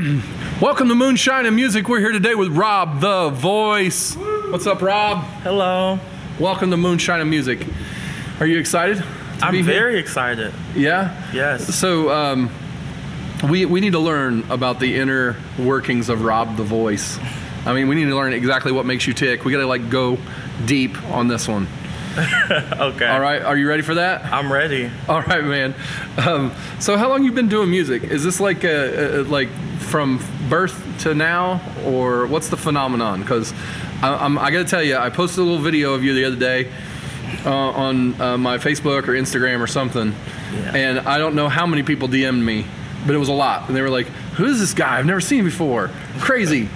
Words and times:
Welcome 0.62 0.88
to 0.88 0.94
Moonshine 0.94 1.44
and 1.44 1.54
Music. 1.54 1.86
We're 1.88 2.00
here 2.00 2.12
today 2.12 2.34
with 2.34 2.56
Rob 2.56 3.00
the 3.00 3.28
Voice. 3.28 4.14
What's 4.14 4.66
up, 4.66 4.80
Rob? 4.80 5.18
Hello. 5.42 5.98
Welcome 6.38 6.70
to 6.70 6.78
Moonshine 6.78 7.20
and 7.20 7.28
Music. 7.28 7.66
Are 8.38 8.46
you 8.46 8.58
excited? 8.58 9.02
I'm 9.42 9.62
very 9.62 9.98
excited. 9.98 10.54
Yeah. 10.74 11.30
Yes. 11.34 11.74
So 11.74 12.10
um, 12.10 12.50
we 13.50 13.66
we 13.66 13.80
need 13.80 13.92
to 13.92 13.98
learn 13.98 14.50
about 14.50 14.80
the 14.80 14.96
inner 14.96 15.36
workings 15.58 16.08
of 16.08 16.22
Rob 16.22 16.56
the 16.56 16.64
Voice. 16.64 17.18
I 17.66 17.74
mean, 17.74 17.88
we 17.88 17.94
need 17.94 18.06
to 18.06 18.14
learn 18.14 18.32
exactly 18.32 18.72
what 18.72 18.86
makes 18.86 19.06
you 19.06 19.12
tick. 19.12 19.44
We 19.44 19.52
got 19.52 19.58
to 19.58 19.66
like 19.66 19.90
go 19.90 20.16
deep 20.64 21.02
on 21.10 21.28
this 21.28 21.46
one. 21.46 21.66
Okay. 22.80 23.06
All 23.06 23.20
right. 23.20 23.40
Are 23.40 23.56
you 23.56 23.68
ready 23.68 23.82
for 23.82 23.94
that? 23.94 24.24
I'm 24.24 24.52
ready. 24.52 24.90
All 25.08 25.22
right, 25.22 25.44
man. 25.44 25.74
Um, 26.16 26.52
so, 26.80 26.96
how 26.96 27.08
long 27.08 27.22
you 27.24 27.30
been 27.30 27.48
doing 27.48 27.70
music? 27.70 28.02
Is 28.02 28.24
this 28.24 28.40
like 28.40 28.64
a, 28.64 29.20
a, 29.20 29.22
like 29.22 29.48
from 29.80 30.22
birth 30.48 30.82
to 31.02 31.14
now, 31.14 31.60
or 31.84 32.26
what's 32.26 32.48
the 32.48 32.56
phenomenon? 32.56 33.20
Because 33.20 33.52
I'm, 34.02 34.38
I 34.38 34.50
got 34.50 34.58
to 34.58 34.64
tell 34.64 34.82
you, 34.82 34.96
I 34.96 35.10
posted 35.10 35.40
a 35.40 35.42
little 35.42 35.58
video 35.62 35.94
of 35.94 36.04
you 36.04 36.14
the 36.14 36.24
other 36.26 36.36
day 36.36 36.70
uh, 37.44 37.50
on 37.50 38.20
uh, 38.20 38.38
my 38.38 38.58
Facebook 38.58 39.08
or 39.08 39.12
Instagram 39.12 39.60
or 39.60 39.66
something, 39.66 40.14
Yeah. 40.52 40.72
and 40.74 40.98
I 41.00 41.18
don't 41.18 41.34
know 41.34 41.48
how 41.48 41.66
many 41.66 41.82
people 41.82 42.08
DM'd 42.08 42.44
me, 42.44 42.66
but 43.06 43.14
it 43.14 43.18
was 43.18 43.28
a 43.28 43.32
lot, 43.34 43.68
and 43.68 43.76
they 43.76 43.82
were 43.82 43.90
like, 43.90 44.06
"Who 44.36 44.44
is 44.46 44.60
this 44.60 44.74
guy? 44.74 44.98
I've 44.98 45.06
never 45.06 45.20
seen 45.20 45.40
him 45.40 45.44
before. 45.46 45.90
Crazy." 46.18 46.68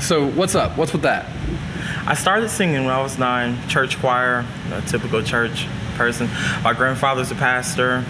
So, 0.00 0.28
what's 0.30 0.54
up? 0.54 0.76
What's 0.76 0.92
with 0.92 1.02
that? 1.02 1.26
I 2.06 2.14
started 2.14 2.50
singing 2.50 2.84
when 2.84 2.92
I 2.94 3.00
was 3.02 3.18
nine, 3.18 3.56
church 3.68 3.98
choir, 3.98 4.44
a 4.72 4.82
typical 4.82 5.22
church 5.22 5.66
person. 5.94 6.28
My 6.62 6.72
grandfather's 6.72 7.30
a 7.30 7.34
pastor. 7.34 8.04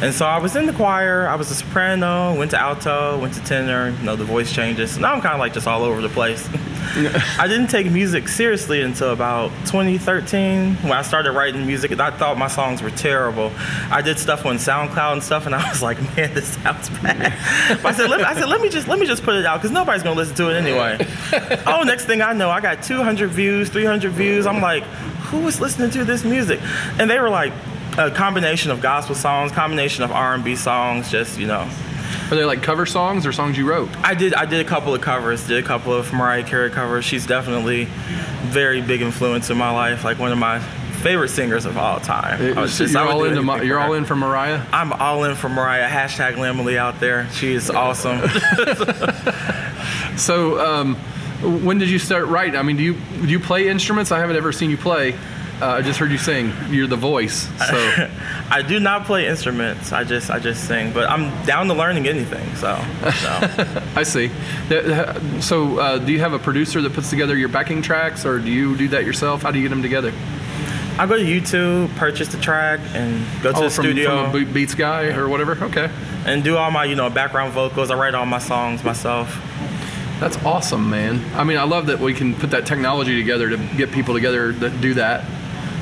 And 0.00 0.14
so 0.14 0.26
I 0.26 0.38
was 0.38 0.56
in 0.56 0.66
the 0.66 0.72
choir. 0.72 1.26
I 1.28 1.34
was 1.34 1.50
a 1.50 1.54
soprano, 1.54 2.36
went 2.36 2.52
to 2.52 2.60
alto, 2.60 3.18
went 3.18 3.34
to 3.34 3.42
tenor. 3.44 3.90
You 3.90 4.04
know, 4.04 4.16
the 4.16 4.24
voice 4.24 4.52
changes. 4.52 4.98
Now 4.98 5.12
I'm 5.12 5.20
kind 5.20 5.34
of 5.34 5.40
like 5.40 5.54
just 5.54 5.66
all 5.66 5.82
over 5.82 6.00
the 6.00 6.08
place. 6.08 6.48
I 7.38 7.46
didn't 7.46 7.68
take 7.68 7.90
music 7.90 8.28
seriously 8.28 8.82
until 8.82 9.12
about 9.12 9.50
2013 9.66 10.74
when 10.76 10.92
I 10.92 11.02
started 11.02 11.32
writing 11.32 11.66
music. 11.66 11.90
and 11.90 12.00
I 12.00 12.10
thought 12.10 12.38
my 12.38 12.48
songs 12.48 12.82
were 12.82 12.90
terrible. 12.90 13.52
I 13.90 14.00
did 14.00 14.18
stuff 14.18 14.46
on 14.46 14.56
SoundCloud 14.56 15.12
and 15.12 15.22
stuff, 15.22 15.46
and 15.46 15.54
I 15.54 15.68
was 15.68 15.82
like, 15.88 16.00
man, 16.16 16.32
this 16.34 16.48
sounds 16.48 16.88
bad. 16.90 17.32
But 17.82 17.86
I 17.86 17.92
said, 17.92 18.10
let 18.10 18.20
me, 18.20 18.24
I 18.24 18.34
said, 18.34 18.48
let 18.48 18.60
me 18.60 18.68
just 18.68 18.88
let 18.88 18.98
me 18.98 19.06
just 19.06 19.22
put 19.22 19.34
it 19.34 19.44
out 19.44 19.58
because 19.58 19.70
nobody's 19.70 20.02
gonna 20.02 20.16
listen 20.16 20.34
to 20.36 20.50
it 20.50 20.54
anyway. 20.54 20.98
oh, 21.66 21.82
next 21.84 22.06
thing 22.06 22.22
I 22.22 22.32
know, 22.32 22.50
I 22.50 22.60
got 22.60 22.82
200 22.82 23.30
views, 23.30 23.68
300 23.68 24.12
views. 24.12 24.46
I'm 24.46 24.62
like, 24.62 24.84
who 25.30 25.46
is 25.46 25.60
listening 25.60 25.90
to 25.90 26.04
this 26.04 26.24
music? 26.24 26.60
And 26.98 27.08
they 27.10 27.18
were 27.18 27.30
like 27.30 27.52
a 27.98 28.10
combination 28.10 28.70
of 28.70 28.80
gospel 28.80 29.14
songs, 29.14 29.52
combination 29.52 30.04
of 30.04 30.12
R&B 30.12 30.56
songs, 30.56 31.10
just 31.10 31.38
you 31.38 31.46
know. 31.46 31.68
Are 32.30 32.36
they 32.36 32.44
like 32.44 32.62
cover 32.62 32.86
songs 32.86 33.26
or 33.26 33.32
songs 33.32 33.56
you 33.58 33.66
wrote? 33.68 33.88
I 34.02 34.14
did 34.14 34.34
I 34.34 34.44
did 34.46 34.64
a 34.64 34.68
couple 34.68 34.94
of 34.94 35.00
covers, 35.00 35.46
did 35.46 35.62
a 35.62 35.66
couple 35.66 35.92
of 35.92 36.12
Mariah 36.12 36.44
Carey 36.44 36.70
covers. 36.70 37.04
She's 37.04 37.26
definitely 37.26 37.84
very 38.46 38.80
big 38.82 39.02
influence 39.02 39.50
in 39.50 39.56
my 39.58 39.70
life, 39.70 40.04
like 40.04 40.18
one 40.18 40.32
of 40.32 40.38
my 40.38 40.58
favorite 41.02 41.28
singers 41.28 41.64
of 41.64 41.76
all 41.78 42.00
time. 42.00 42.58
I 42.58 42.60
was 42.60 42.76
just- 42.76 42.92
you're 42.92 43.02
all 43.08 43.24
into 43.24 43.42
Ma- 43.42 43.56
you're 43.60 43.78
all 43.78 43.92
in 43.94 44.04
for 44.04 44.16
Mariah. 44.16 44.60
I'm 44.72 44.92
all 44.92 45.24
in 45.24 45.36
for 45.36 45.48
Mariah. 45.48 45.88
Hashtag 45.88 46.34
Lambily 46.38 46.76
out 46.76 46.98
there. 47.00 47.28
She 47.32 47.52
is 47.52 47.70
awesome. 47.70 48.20
So, 50.16 50.58
um, 50.60 50.96
when 51.42 51.78
did 51.78 51.88
you 51.90 51.98
start 51.98 52.26
writing? 52.26 52.56
I 52.56 52.62
mean, 52.62 52.76
do 52.76 52.82
you 52.82 52.94
do 52.94 53.28
you 53.28 53.40
play 53.40 53.68
instruments? 53.68 54.12
I 54.12 54.18
haven't 54.18 54.36
ever 54.36 54.52
seen 54.52 54.70
you 54.70 54.76
play. 54.76 55.14
Uh, 55.60 55.66
I 55.66 55.82
just 55.82 55.98
heard 55.98 56.12
you 56.12 56.18
sing. 56.18 56.52
You're 56.70 56.86
the 56.86 56.94
voice. 56.96 57.48
So, 57.58 58.08
I 58.50 58.62
do 58.62 58.78
not 58.78 59.06
play 59.06 59.26
instruments. 59.26 59.92
I 59.92 60.04
just 60.04 60.30
I 60.30 60.38
just 60.38 60.68
sing, 60.68 60.92
but 60.92 61.10
I'm 61.10 61.30
down 61.46 61.66
to 61.66 61.74
learning 61.74 62.06
anything. 62.06 62.54
So, 62.54 62.80
so. 63.20 63.82
I 63.96 64.04
see. 64.04 64.30
So, 65.40 65.78
uh, 65.80 65.98
do 65.98 66.12
you 66.12 66.20
have 66.20 66.32
a 66.32 66.38
producer 66.38 66.80
that 66.80 66.92
puts 66.92 67.10
together 67.10 67.36
your 67.36 67.48
backing 67.48 67.82
tracks, 67.82 68.24
or 68.24 68.38
do 68.38 68.50
you 68.50 68.76
do 68.76 68.86
that 68.88 69.04
yourself? 69.04 69.42
How 69.42 69.50
do 69.50 69.58
you 69.58 69.64
get 69.64 69.70
them 69.70 69.82
together? 69.82 70.12
I 70.96 71.06
go 71.06 71.16
to 71.16 71.24
YouTube, 71.24 71.94
purchase 71.96 72.28
the 72.28 72.38
track, 72.40 72.80
and 72.92 73.24
go 73.42 73.52
to 73.52 73.58
the 73.58 73.66
Oh, 73.66 73.70
from, 73.70 73.84
studio 73.84 74.30
from 74.30 74.42
a 74.42 74.44
Beats 74.44 74.74
guy 74.74 75.06
or 75.08 75.28
whatever. 75.28 75.52
Okay, 75.64 75.90
and 76.24 76.42
do 76.44 76.56
all 76.56 76.70
my 76.70 76.84
you 76.84 76.94
know 76.94 77.10
background 77.10 77.52
vocals. 77.52 77.90
I 77.90 77.96
write 77.96 78.14
all 78.14 78.26
my 78.26 78.38
songs 78.38 78.84
myself. 78.84 79.28
That's 80.20 80.36
awesome, 80.44 80.90
man. 80.90 81.24
I 81.34 81.44
mean, 81.44 81.58
I 81.58 81.64
love 81.64 81.86
that 81.86 82.00
we 82.00 82.12
can 82.12 82.34
put 82.34 82.50
that 82.50 82.66
technology 82.66 83.16
together 83.16 83.50
to 83.50 83.56
get 83.76 83.92
people 83.92 84.14
together 84.14 84.52
that 84.52 84.80
do 84.80 84.94
that. 84.94 85.24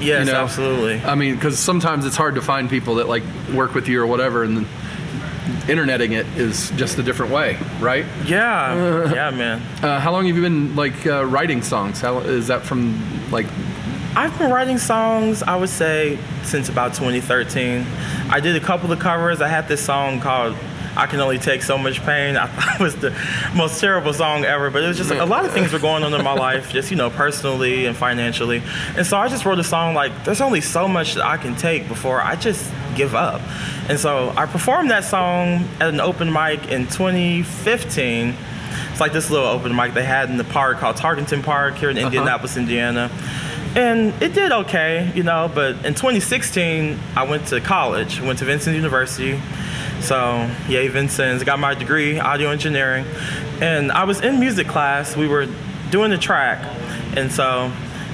Yes, 0.00 0.26
you 0.26 0.32
know? 0.32 0.42
absolutely. 0.42 1.00
I 1.00 1.14
mean, 1.14 1.34
because 1.34 1.58
sometimes 1.58 2.04
it's 2.04 2.16
hard 2.16 2.34
to 2.34 2.42
find 2.42 2.68
people 2.68 2.96
that 2.96 3.08
like 3.08 3.22
work 3.54 3.74
with 3.74 3.88
you 3.88 4.02
or 4.02 4.06
whatever, 4.06 4.42
and 4.42 4.56
then 4.56 4.66
interneting 5.68 6.12
it 6.12 6.26
is 6.36 6.70
just 6.72 6.98
a 6.98 7.02
different 7.02 7.32
way, 7.32 7.58
right? 7.80 8.04
Yeah, 8.26 9.12
yeah, 9.12 9.30
man. 9.30 9.62
Uh, 9.82 10.00
how 10.00 10.10
long 10.10 10.26
have 10.26 10.34
you 10.34 10.42
been 10.42 10.74
like 10.74 11.06
uh, 11.06 11.24
writing 11.24 11.62
songs? 11.62 12.00
How 12.00 12.18
is 12.18 12.48
that 12.48 12.62
from 12.62 13.00
like? 13.30 13.46
I've 14.16 14.36
been 14.38 14.50
writing 14.50 14.78
songs, 14.78 15.42
I 15.42 15.56
would 15.56 15.68
say, 15.68 16.18
since 16.42 16.68
about 16.68 16.94
2013. 16.94 17.86
I 18.30 18.40
did 18.40 18.56
a 18.56 18.60
couple 18.60 18.90
of 18.90 18.98
covers. 18.98 19.40
I 19.40 19.48
had 19.48 19.68
this 19.68 19.84
song 19.84 20.20
called 20.20 20.56
I 20.96 21.06
Can 21.06 21.20
Only 21.20 21.38
Take 21.38 21.62
So 21.62 21.76
Much 21.76 22.00
Pain. 22.04 22.36
I 22.36 22.46
thought 22.46 22.80
it 22.80 22.82
was 22.82 22.96
the 22.96 23.16
most 23.54 23.80
terrible 23.80 24.12
song 24.12 24.44
ever, 24.44 24.70
but 24.70 24.82
it 24.82 24.88
was 24.88 24.96
just 24.96 25.10
a 25.10 25.24
lot 25.24 25.44
of 25.44 25.52
things 25.52 25.72
were 25.72 25.78
going 25.78 26.02
on 26.02 26.14
in 26.14 26.24
my 26.24 26.32
life, 26.32 26.72
just, 26.72 26.90
you 26.90 26.96
know, 26.96 27.10
personally 27.10 27.86
and 27.86 27.96
financially. 27.96 28.62
And 28.96 29.06
so 29.06 29.18
I 29.18 29.28
just 29.28 29.44
wrote 29.44 29.58
a 29.58 29.64
song 29.64 29.94
like, 29.94 30.24
there's 30.24 30.40
only 30.40 30.60
so 30.60 30.88
much 30.88 31.14
that 31.14 31.24
I 31.24 31.36
can 31.36 31.54
take 31.56 31.88
before 31.88 32.22
I 32.22 32.36
just 32.36 32.72
give 32.96 33.14
up. 33.14 33.40
And 33.88 33.98
so 33.98 34.32
I 34.36 34.46
performed 34.46 34.90
that 34.90 35.04
song 35.04 35.68
at 35.80 35.88
an 35.88 36.00
open 36.00 36.32
mic 36.32 36.68
in 36.68 36.86
2015. 36.86 38.34
It's 38.90 39.00
like 39.00 39.12
this 39.12 39.30
little 39.30 39.46
open 39.46 39.76
mic 39.76 39.92
they 39.92 40.04
had 40.04 40.30
in 40.30 40.38
the 40.38 40.44
park 40.44 40.78
called 40.78 40.96
Tarkington 40.96 41.42
Park 41.42 41.76
here 41.76 41.90
in 41.90 41.98
uh-huh. 41.98 42.06
Indianapolis, 42.06 42.56
Indiana. 42.56 43.10
And 43.76 44.14
it 44.22 44.32
did 44.32 44.52
okay, 44.52 45.12
you 45.14 45.22
know, 45.22 45.50
but 45.54 45.84
in 45.84 45.92
2016, 45.92 46.98
I 47.14 47.24
went 47.24 47.46
to 47.48 47.60
college, 47.60 48.22
went 48.22 48.38
to 48.38 48.46
Vincennes 48.46 48.74
University. 48.74 49.38
So, 50.00 50.50
yay, 50.66 50.88
Vincennes, 50.88 51.44
got 51.44 51.58
my 51.58 51.74
degree, 51.74 52.18
audio 52.18 52.48
engineering. 52.48 53.04
And 53.60 53.92
I 53.92 54.04
was 54.04 54.22
in 54.22 54.40
music 54.40 54.66
class, 54.66 55.14
we 55.14 55.28
were 55.28 55.46
doing 55.90 56.10
the 56.10 56.16
track. 56.16 56.64
And 57.18 57.30
so 57.30 57.70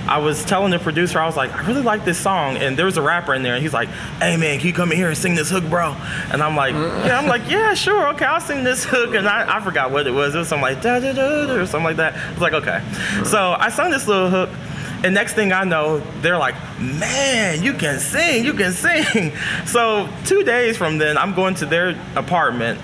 I 0.09 0.19
was 0.19 0.45
telling 0.45 0.73
the 0.73 0.81
producer, 0.81 1.21
I 1.21 1.27
was 1.27 1.37
like, 1.37 1.53
I 1.53 1.65
really 1.65 1.83
like 1.83 2.05
this 2.05 2.19
song. 2.19 2.57
And 2.57 2.77
there 2.77 2.87
was 2.87 2.97
a 2.97 3.03
rapper 3.03 3.33
in 3.33 3.45
there, 3.45 3.55
and 3.55 3.63
he's 3.63 3.73
like, 3.73 3.89
hey 4.19 4.37
man, 4.37 4.59
can 4.59 4.67
you 4.67 4.73
come 4.73 4.91
in 4.91 4.99
here 4.99 5.09
and 5.09 5.17
sing 5.17 5.37
this 5.37 5.49
hook, 5.49 5.63
bro? 5.71 5.93
And 6.33 6.43
I'm 6.43 6.57
like, 6.57 6.75
yeah, 7.07 7.19
I'm 7.21 7.29
like, 7.29 7.49
yeah, 7.49 7.73
sure, 7.75 8.09
okay, 8.09 8.25
I'll 8.25 8.41
sing 8.41 8.65
this 8.65 8.85
hook. 8.85 9.15
And 9.15 9.29
I, 9.29 9.59
I 9.59 9.61
forgot 9.61 9.93
what 9.93 10.09
it 10.09 10.11
was. 10.13 10.35
It 10.35 10.39
was 10.39 10.49
something 10.49 10.63
like 10.63 10.83
da 10.83 10.99
da 10.99 11.13
da 11.13 11.47
da 11.47 11.55
or 11.55 11.67
something 11.67 11.85
like 11.85 11.99
that. 11.99 12.17
I 12.17 12.33
was 12.33 12.41
like, 12.41 12.53
okay. 12.55 12.83
So 13.25 13.53
I 13.53 13.69
sung 13.69 13.93
this 13.93 14.09
little 14.09 14.29
hook. 14.29 14.51
And 15.05 15.15
next 15.15 15.35
thing 15.35 15.53
I 15.53 15.65
know, 15.65 15.99
they're 16.21 16.39
like, 16.39 16.55
man, 16.81 17.63
you 17.63 17.75
can 17.75 17.99
sing, 17.99 18.45
you 18.45 18.55
can 18.55 18.73
sing. 18.73 19.33
So 19.67 20.09
two 20.25 20.45
days 20.45 20.77
from 20.77 20.99
then, 20.99 21.17
I'm 21.17 21.35
going 21.35 21.55
to 21.57 21.67
their 21.67 21.99
apartment 22.15 22.81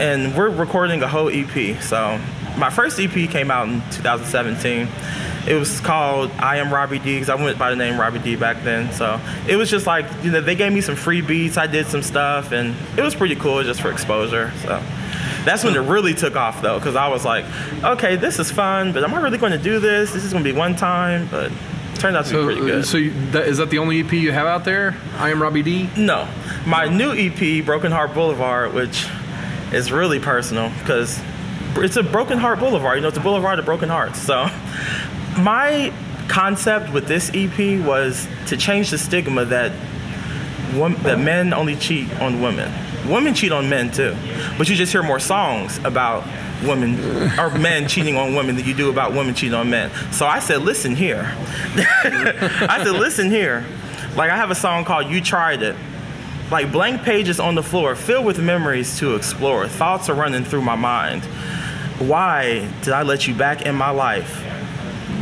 and 0.00 0.36
we're 0.36 0.48
recording 0.48 1.02
a 1.02 1.08
whole 1.08 1.28
EP. 1.28 1.80
So 1.82 2.18
my 2.56 2.70
first 2.70 2.98
EP 2.98 3.30
came 3.30 3.50
out 3.50 3.68
in 3.68 3.80
2017. 3.90 4.88
It 5.46 5.54
was 5.54 5.80
called 5.80 6.30
I 6.32 6.56
Am 6.58 6.72
Robbie 6.72 6.98
D 6.98 7.14
because 7.14 7.28
I 7.28 7.34
went 7.34 7.58
by 7.58 7.70
the 7.70 7.76
name 7.76 8.00
Robbie 8.00 8.20
D 8.20 8.36
back 8.36 8.62
then. 8.62 8.92
So 8.92 9.20
it 9.48 9.56
was 9.56 9.70
just 9.70 9.86
like, 9.86 10.06
you 10.22 10.30
know, 10.30 10.40
they 10.40 10.54
gave 10.54 10.72
me 10.72 10.80
some 10.80 10.96
free 10.96 11.20
beats. 11.20 11.56
I 11.56 11.66
did 11.66 11.86
some 11.86 12.02
stuff 12.02 12.52
and 12.52 12.74
it 12.96 13.02
was 13.02 13.14
pretty 13.14 13.36
cool 13.36 13.62
just 13.62 13.80
for 13.80 13.90
exposure. 13.90 14.52
So 14.62 14.82
that's 15.44 15.64
when 15.64 15.74
it 15.74 15.80
really 15.80 16.14
took 16.14 16.36
off 16.36 16.62
though, 16.62 16.78
because 16.78 16.96
I 16.96 17.08
was 17.08 17.24
like, 17.24 17.44
okay, 17.82 18.16
this 18.16 18.38
is 18.38 18.50
fun, 18.50 18.92
but 18.92 19.04
am 19.04 19.14
I 19.14 19.20
really 19.20 19.38
going 19.38 19.52
to 19.52 19.58
do 19.58 19.80
this? 19.80 20.12
This 20.12 20.24
is 20.24 20.32
going 20.32 20.44
to 20.44 20.52
be 20.52 20.56
one 20.56 20.76
time, 20.76 21.28
but 21.30 21.50
it 21.50 21.98
turned 21.98 22.16
out 22.16 22.26
to 22.26 22.38
be 22.38 22.44
pretty 22.44 22.60
good. 22.60 22.84
so 22.84 22.96
you, 22.96 23.12
that, 23.32 23.46
is 23.46 23.58
that 23.58 23.70
the 23.70 23.78
only 23.78 24.00
EP 24.00 24.12
you 24.12 24.32
have 24.32 24.46
out 24.46 24.64
there? 24.64 24.96
I 25.16 25.30
am 25.30 25.42
Robbie 25.42 25.62
D. 25.62 25.90
No, 25.96 26.28
my 26.66 26.86
new 26.86 27.12
EP, 27.12 27.64
Broken 27.64 27.92
Heart 27.92 28.14
Boulevard, 28.14 28.74
which 28.74 29.06
is 29.72 29.90
really 29.90 30.20
personal 30.20 30.70
because 30.80 31.20
it's 31.76 31.96
a 31.96 32.02
Broken 32.02 32.38
Heart 32.38 32.58
Boulevard. 32.58 32.96
You 32.96 33.02
know, 33.02 33.08
it's 33.08 33.18
a 33.18 33.22
boulevard 33.22 33.58
of 33.58 33.64
broken 33.64 33.88
hearts. 33.88 34.20
So, 34.20 34.44
my 35.38 35.92
concept 36.28 36.92
with 36.92 37.06
this 37.06 37.30
EP 37.34 37.84
was 37.84 38.26
to 38.46 38.56
change 38.56 38.90
the 38.90 38.98
stigma 38.98 39.44
that 39.46 39.72
that 40.72 41.18
men 41.18 41.52
only 41.52 41.76
cheat 41.76 42.10
on 42.20 42.40
women. 42.40 42.72
women 43.08 43.34
cheat 43.34 43.52
on 43.52 43.68
men 43.68 43.90
too, 43.90 44.16
but 44.58 44.68
you 44.68 44.76
just 44.76 44.92
hear 44.92 45.02
more 45.02 45.20
songs 45.20 45.78
about 45.84 46.24
women 46.62 46.98
or 47.38 47.50
men 47.58 47.88
cheating 47.88 48.16
on 48.16 48.34
women 48.34 48.56
than 48.56 48.64
you 48.64 48.74
do 48.74 48.90
about 48.90 49.12
women 49.12 49.34
cheating 49.34 49.54
on 49.54 49.70
men. 49.70 49.90
So 50.12 50.26
I 50.26 50.38
said, 50.38 50.62
listen 50.62 50.94
here. 50.94 51.32
I 51.76 52.82
said, 52.84 52.92
listen 52.92 53.30
here. 53.30 53.64
Like 54.14 54.30
I 54.30 54.36
have 54.36 54.50
a 54.50 54.54
song 54.54 54.84
called 54.84 55.06
"You 55.06 55.22
Tried 55.22 55.62
It." 55.62 55.74
Like 56.50 56.70
blank 56.70 57.02
pages 57.02 57.40
on 57.40 57.54
the 57.54 57.62
floor, 57.62 57.94
filled 57.94 58.26
with 58.26 58.38
memories 58.38 58.98
to 58.98 59.14
explore. 59.14 59.66
Thoughts 59.66 60.10
are 60.10 60.14
running 60.14 60.44
through 60.44 60.60
my 60.60 60.76
mind. 60.76 61.24
Why 61.98 62.68
did 62.82 62.92
I 62.92 63.04
let 63.04 63.26
you 63.26 63.34
back 63.34 63.62
in 63.62 63.74
my 63.74 63.88
life? 63.88 64.44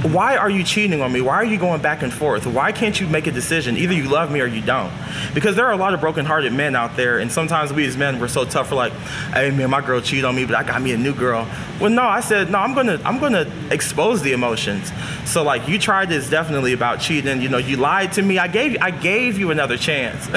Why 0.02 0.36
are 0.36 0.48
you 0.48 0.64
cheating 0.64 1.02
on 1.02 1.12
me? 1.12 1.20
Why 1.20 1.34
are 1.34 1.44
you 1.44 1.58
going 1.58 1.82
back 1.82 2.02
and 2.02 2.12
forth? 2.12 2.46
Why 2.46 2.72
can't 2.72 2.98
you 2.98 3.06
make 3.06 3.26
a 3.26 3.30
decision? 3.30 3.76
Either 3.76 3.92
you 3.92 4.08
love 4.08 4.30
me 4.30 4.40
or 4.40 4.46
you 4.46 4.62
don't. 4.62 4.92
Because 5.34 5.56
there 5.56 5.66
are 5.66 5.72
a 5.72 5.76
lot 5.76 5.92
of 5.92 6.00
broken-hearted 6.00 6.52
men 6.52 6.74
out 6.74 6.96
there, 6.96 7.18
and 7.18 7.30
sometimes 7.30 7.72
we 7.72 7.84
as 7.86 7.96
men 7.96 8.18
we're 8.18 8.28
so 8.28 8.44
tough. 8.44 8.70
We're 8.70 8.78
like, 8.78 8.92
"Hey 9.34 9.50
man, 9.50 9.68
my 9.70 9.80
girl 9.80 10.00
cheated 10.00 10.24
on 10.24 10.34
me, 10.34 10.46
but 10.46 10.54
I 10.54 10.62
got 10.62 10.80
me 10.80 10.92
a 10.92 10.96
new 10.96 11.14
girl." 11.14 11.46
Well, 11.80 11.90
no, 11.90 12.02
I 12.02 12.20
said 12.20 12.50
no. 12.50 12.58
I'm 12.58 12.74
gonna 12.74 13.00
I'm 13.04 13.18
gonna 13.18 13.50
expose 13.70 14.22
the 14.22 14.32
emotions. 14.32 14.90
So 15.24 15.42
like, 15.42 15.68
you 15.68 15.78
tried 15.78 16.08
this 16.08 16.28
definitely 16.28 16.72
about 16.72 17.00
cheating. 17.00 17.42
You 17.42 17.48
know, 17.48 17.58
you 17.58 17.76
lied 17.76 18.12
to 18.14 18.22
me. 18.22 18.38
I 18.38 18.48
gave 18.48 18.76
I 18.80 18.90
gave 18.90 19.38
you 19.38 19.50
another 19.50 19.76
chance. 19.76 20.28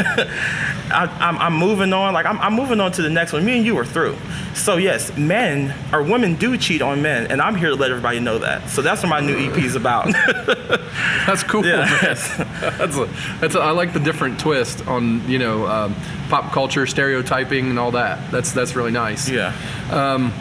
I, 0.93 1.47
am 1.47 1.53
moving 1.53 1.93
on. 1.93 2.13
Like 2.13 2.25
I'm, 2.25 2.39
I'm 2.39 2.53
moving 2.53 2.79
on 2.79 2.91
to 2.93 3.01
the 3.01 3.09
next 3.09 3.33
one. 3.33 3.43
Me 3.45 3.57
and 3.57 3.65
you 3.65 3.77
are 3.77 3.85
through. 3.85 4.17
So 4.53 4.77
yes, 4.77 5.15
men 5.17 5.73
or 5.91 6.03
women 6.03 6.35
do 6.35 6.57
cheat 6.57 6.81
on 6.81 7.01
men, 7.01 7.27
and 7.27 7.41
I'm 7.41 7.55
here 7.55 7.69
to 7.69 7.75
let 7.75 7.89
everybody 7.89 8.19
know 8.19 8.37
that. 8.39 8.69
So 8.69 8.81
that's 8.81 9.03
my 9.03 9.19
new 9.19 9.37
EP 9.37 9.52
is 9.57 9.75
about. 9.75 10.05
that's 11.25 11.43
cool. 11.43 11.65
Yeah. 11.65 11.85
that's 12.01 12.97
a, 12.97 13.09
that's 13.39 13.55
a, 13.55 13.59
I 13.59 13.71
like 13.71 13.93
the 13.93 13.99
different 13.99 14.39
twist 14.39 14.85
on 14.87 15.27
you 15.29 15.39
know 15.39 15.67
um, 15.67 15.95
pop 16.29 16.51
culture 16.51 16.85
stereotyping 16.85 17.69
and 17.69 17.79
all 17.79 17.91
that. 17.91 18.31
That's 18.31 18.51
that's 18.51 18.75
really 18.75 18.91
nice. 18.91 19.29
Yeah. 19.29 19.53
Um, 19.91 20.33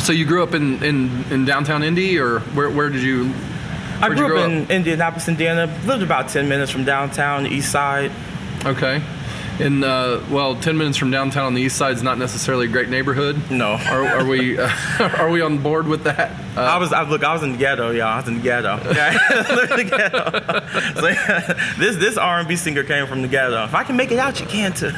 so 0.00 0.12
you 0.12 0.24
grew 0.26 0.42
up 0.42 0.54
in, 0.54 0.82
in, 0.82 1.24
in 1.32 1.44
downtown 1.44 1.82
Indy, 1.82 2.18
or 2.18 2.40
where, 2.40 2.70
where 2.70 2.88
did 2.88 3.02
you? 3.02 3.32
I 4.00 4.08
grew 4.08 4.38
up 4.38 4.48
in 4.48 4.70
Indianapolis, 4.70 5.28
Indiana. 5.28 5.66
Lived 5.84 6.02
about 6.02 6.28
ten 6.28 6.48
minutes 6.48 6.70
from 6.70 6.84
downtown, 6.84 7.46
east 7.46 7.72
side. 7.72 8.12
Okay. 8.64 9.02
In 9.58 9.82
uh, 9.82 10.24
well, 10.30 10.54
ten 10.54 10.76
minutes 10.78 10.96
from 10.96 11.10
downtown 11.10 11.46
on 11.46 11.54
the 11.54 11.62
east 11.62 11.76
side 11.76 11.94
is 11.96 12.02
not 12.02 12.16
necessarily 12.16 12.66
a 12.66 12.68
great 12.68 12.88
neighborhood. 12.88 13.50
No. 13.50 13.72
Are, 13.72 14.06
are 14.06 14.24
we 14.24 14.56
uh, 14.56 14.70
are 15.18 15.28
we 15.30 15.40
on 15.40 15.58
board 15.58 15.88
with 15.88 16.04
that? 16.04 16.30
Uh, 16.56 16.60
I 16.60 16.76
was. 16.76 16.92
I, 16.92 17.02
look, 17.02 17.24
I 17.24 17.32
was 17.32 17.42
in 17.42 17.52
the 17.52 17.58
ghetto, 17.58 17.90
y'all. 17.90 18.06
I 18.06 18.16
was 18.18 18.28
in 18.28 18.36
the 18.36 18.42
ghetto. 18.42 18.76
The 19.68 19.84
ghetto. 19.84 21.00
so, 21.00 21.08
yeah, 21.08 21.74
this 21.78 21.96
this 21.96 22.16
R&B 22.16 22.56
singer 22.56 22.84
came 22.84 23.06
from 23.06 23.22
the 23.22 23.28
ghetto. 23.28 23.64
If 23.64 23.74
I 23.74 23.84
can 23.84 23.96
make 23.96 24.12
it 24.12 24.18
out, 24.18 24.40
you 24.40 24.46
can 24.46 24.72
too. 24.72 24.92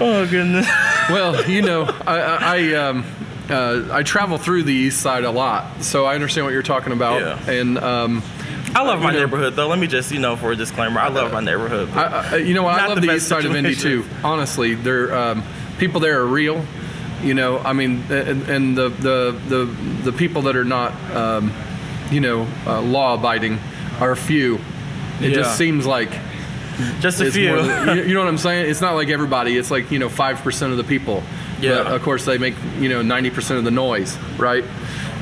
oh 0.00 0.26
goodness. 0.30 0.66
Well, 1.10 1.48
you 1.48 1.62
know, 1.62 1.84
I, 2.06 2.18
I 2.18 2.74
um, 2.74 3.04
uh, 3.50 3.88
I 3.90 4.02
travel 4.02 4.38
through 4.38 4.64
the 4.64 4.74
east 4.74 5.00
side 5.00 5.24
a 5.24 5.30
lot, 5.30 5.82
so 5.82 6.04
I 6.04 6.14
understand 6.14 6.44
what 6.44 6.52
you're 6.52 6.62
talking 6.62 6.92
about. 6.92 7.20
Yeah. 7.20 7.50
And 7.50 7.78
um, 7.78 8.22
I 8.74 8.82
love 8.82 9.00
my 9.00 9.12
neighborhood, 9.12 9.54
though. 9.54 9.68
Let 9.68 9.78
me 9.78 9.86
just, 9.86 10.10
you 10.10 10.18
know, 10.18 10.36
for 10.36 10.52
a 10.52 10.56
disclaimer, 10.56 11.00
I 11.00 11.08
love 11.08 11.32
my 11.32 11.40
neighborhood. 11.40 11.90
I, 11.90 12.32
I, 12.32 12.36
you 12.36 12.54
know, 12.54 12.66
I 12.66 12.86
love 12.86 13.00
the, 13.00 13.06
the 13.06 13.16
east 13.16 13.28
side 13.28 13.44
of 13.44 13.54
Indy 13.54 13.74
too. 13.74 14.04
Honestly, 14.22 14.74
there, 14.74 15.14
um, 15.14 15.42
people 15.78 16.00
there 16.00 16.20
are 16.20 16.26
real. 16.26 16.64
You 17.22 17.34
know, 17.34 17.58
I 17.58 17.72
mean, 17.72 18.04
and, 18.10 18.48
and 18.48 18.78
the, 18.78 18.90
the 18.90 19.40
the 19.48 19.64
the 20.04 20.12
people 20.12 20.42
that 20.42 20.54
are 20.54 20.64
not, 20.64 20.92
um, 21.14 21.52
you 22.12 22.20
know, 22.20 22.46
uh, 22.64 22.80
law 22.80 23.14
abiding 23.14 23.58
are 23.98 24.14
few. 24.14 24.60
It 25.20 25.30
yeah. 25.30 25.34
just 25.34 25.58
seems 25.58 25.84
like 25.84 26.10
just 27.00 27.20
a 27.20 27.30
few. 27.30 27.56
Than, 27.56 28.08
you 28.08 28.14
know 28.14 28.20
what 28.24 28.28
I'm 28.28 28.38
saying? 28.38 28.70
It's 28.70 28.80
not 28.80 28.94
like 28.94 29.08
everybody. 29.08 29.56
It's 29.56 29.70
like 29.70 29.90
you 29.90 29.98
know, 29.98 30.08
five 30.08 30.38
percent 30.38 30.70
of 30.70 30.78
the 30.78 30.84
people. 30.84 31.24
Yeah. 31.60 31.82
But 31.84 31.92
of 31.94 32.02
course, 32.02 32.24
they 32.24 32.38
make 32.38 32.54
you 32.78 32.88
know 32.88 33.02
ninety 33.02 33.30
percent 33.30 33.58
of 33.58 33.64
the 33.64 33.70
noise, 33.70 34.16
right? 34.38 34.64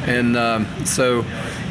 And 0.06 0.36
um, 0.36 0.66
so 0.84 1.24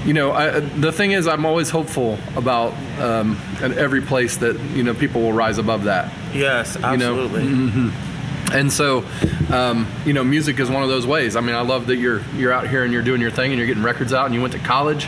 you 0.06 0.14
know, 0.14 0.32
I, 0.32 0.60
the 0.60 0.92
thing 0.92 1.12
is, 1.12 1.28
I'm 1.28 1.46
always 1.46 1.70
hopeful 1.70 2.20
about 2.36 2.74
um, 3.00 3.40
every 3.62 4.02
place 4.02 4.38
that 4.38 4.60
you 4.76 4.84
know 4.84 4.94
people 4.94 5.22
will 5.22 5.34
rise 5.34 5.58
above 5.58 5.86
that. 5.86 6.14
Yes, 6.34 6.78
absolutely. 6.78 7.44
You 7.44 7.50
know? 7.50 7.72
mm-hmm. 7.72 8.52
And 8.54 8.72
so, 8.72 9.04
um, 9.52 9.88
you 10.06 10.14
know, 10.14 10.24
music 10.24 10.60
is 10.60 10.70
one 10.70 10.84
of 10.84 10.90
those 10.90 11.08
ways. 11.08 11.36
I 11.36 11.42
mean, 11.42 11.56
I 11.56 11.62
love 11.62 11.88
that 11.88 11.96
you're 11.96 12.22
you're 12.36 12.54
out 12.54 12.70
here 12.70 12.84
and 12.84 12.94
you're 12.94 13.02
doing 13.02 13.20
your 13.20 13.32
thing 13.32 13.52
and 13.52 13.58
you're 13.58 13.68
getting 13.68 13.84
records 13.84 14.14
out 14.14 14.26
and 14.26 14.36
you 14.36 14.42
went 14.42 14.54
to 14.54 14.60
college. 14.60 15.08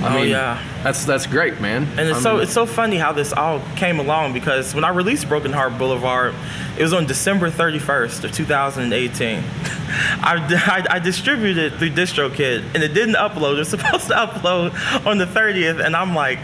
I 0.00 0.16
oh 0.16 0.20
mean, 0.20 0.30
yeah, 0.30 0.62
that's 0.82 1.04
that's 1.04 1.26
great, 1.26 1.60
man. 1.60 1.84
And 1.98 2.08
it's 2.08 2.18
I 2.18 2.22
so 2.22 2.32
mean, 2.34 2.42
it's 2.42 2.52
so 2.52 2.66
funny 2.66 2.96
how 2.96 3.12
this 3.12 3.32
all 3.32 3.60
came 3.76 4.00
along 4.00 4.32
because 4.32 4.74
when 4.74 4.84
I 4.84 4.90
released 4.90 5.28
Broken 5.28 5.52
Heart 5.52 5.78
Boulevard, 5.78 6.34
it 6.76 6.82
was 6.82 6.92
on 6.92 7.06
December 7.06 7.50
31st 7.50 8.24
of 8.24 8.32
2018. 8.32 9.38
I, 10.18 10.84
I, 10.90 10.96
I 10.96 10.98
distributed 10.98 11.72
it 11.72 11.78
through 11.78 11.90
DistroKid 11.90 12.74
and 12.74 12.82
it 12.82 12.92
didn't 12.94 13.14
upload. 13.14 13.54
It 13.54 13.60
was 13.60 13.68
supposed 13.68 14.08
to 14.08 14.14
upload 14.14 15.06
on 15.06 15.18
the 15.18 15.26
30th, 15.26 15.84
and 15.84 15.94
I'm 15.96 16.14
like, 16.14 16.40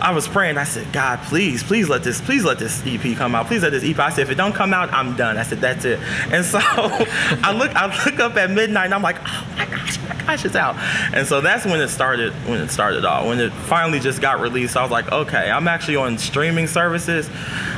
I 0.00 0.12
was 0.12 0.28
praying. 0.28 0.58
I 0.58 0.64
said, 0.64 0.92
God, 0.92 1.18
please, 1.24 1.62
please 1.62 1.88
let 1.88 2.02
this, 2.02 2.20
please 2.20 2.44
let 2.44 2.58
this 2.58 2.82
EP 2.86 3.16
come 3.16 3.34
out. 3.34 3.46
Please 3.46 3.62
let 3.62 3.70
this 3.70 3.84
EP. 3.84 3.98
I 3.98 4.10
said, 4.10 4.22
if 4.22 4.30
it 4.30 4.36
don't 4.36 4.54
come 4.54 4.72
out, 4.72 4.92
I'm 4.92 5.16
done. 5.16 5.36
I 5.36 5.42
said, 5.42 5.60
that's 5.60 5.84
it. 5.84 6.00
And 6.32 6.44
so 6.44 6.58
I 6.62 7.52
look, 7.56 7.74
I 7.74 8.04
look 8.04 8.20
up 8.20 8.36
at 8.36 8.50
midnight, 8.50 8.86
and 8.86 8.94
I'm 8.94 9.02
like, 9.02 9.18
oh 9.20 9.46
my 9.56 9.66
gosh, 9.66 9.98
my 10.08 10.14
gosh, 10.24 10.44
it's 10.44 10.56
out. 10.56 10.76
And 11.14 11.26
so 11.26 11.40
that's 11.40 11.64
when 11.64 11.80
it 11.80 11.88
started. 11.88 12.32
When 12.48 12.60
it 12.60 12.70
started 12.70 13.04
all. 13.04 13.28
When 13.28 13.38
it 13.40 13.52
finally 13.52 14.00
just 14.00 14.20
got 14.20 14.40
released, 14.40 14.76
I 14.76 14.82
was 14.82 14.90
like, 14.90 15.10
okay, 15.12 15.50
I'm 15.50 15.68
actually 15.68 15.96
on 15.96 16.18
streaming 16.18 16.66
services. 16.66 17.28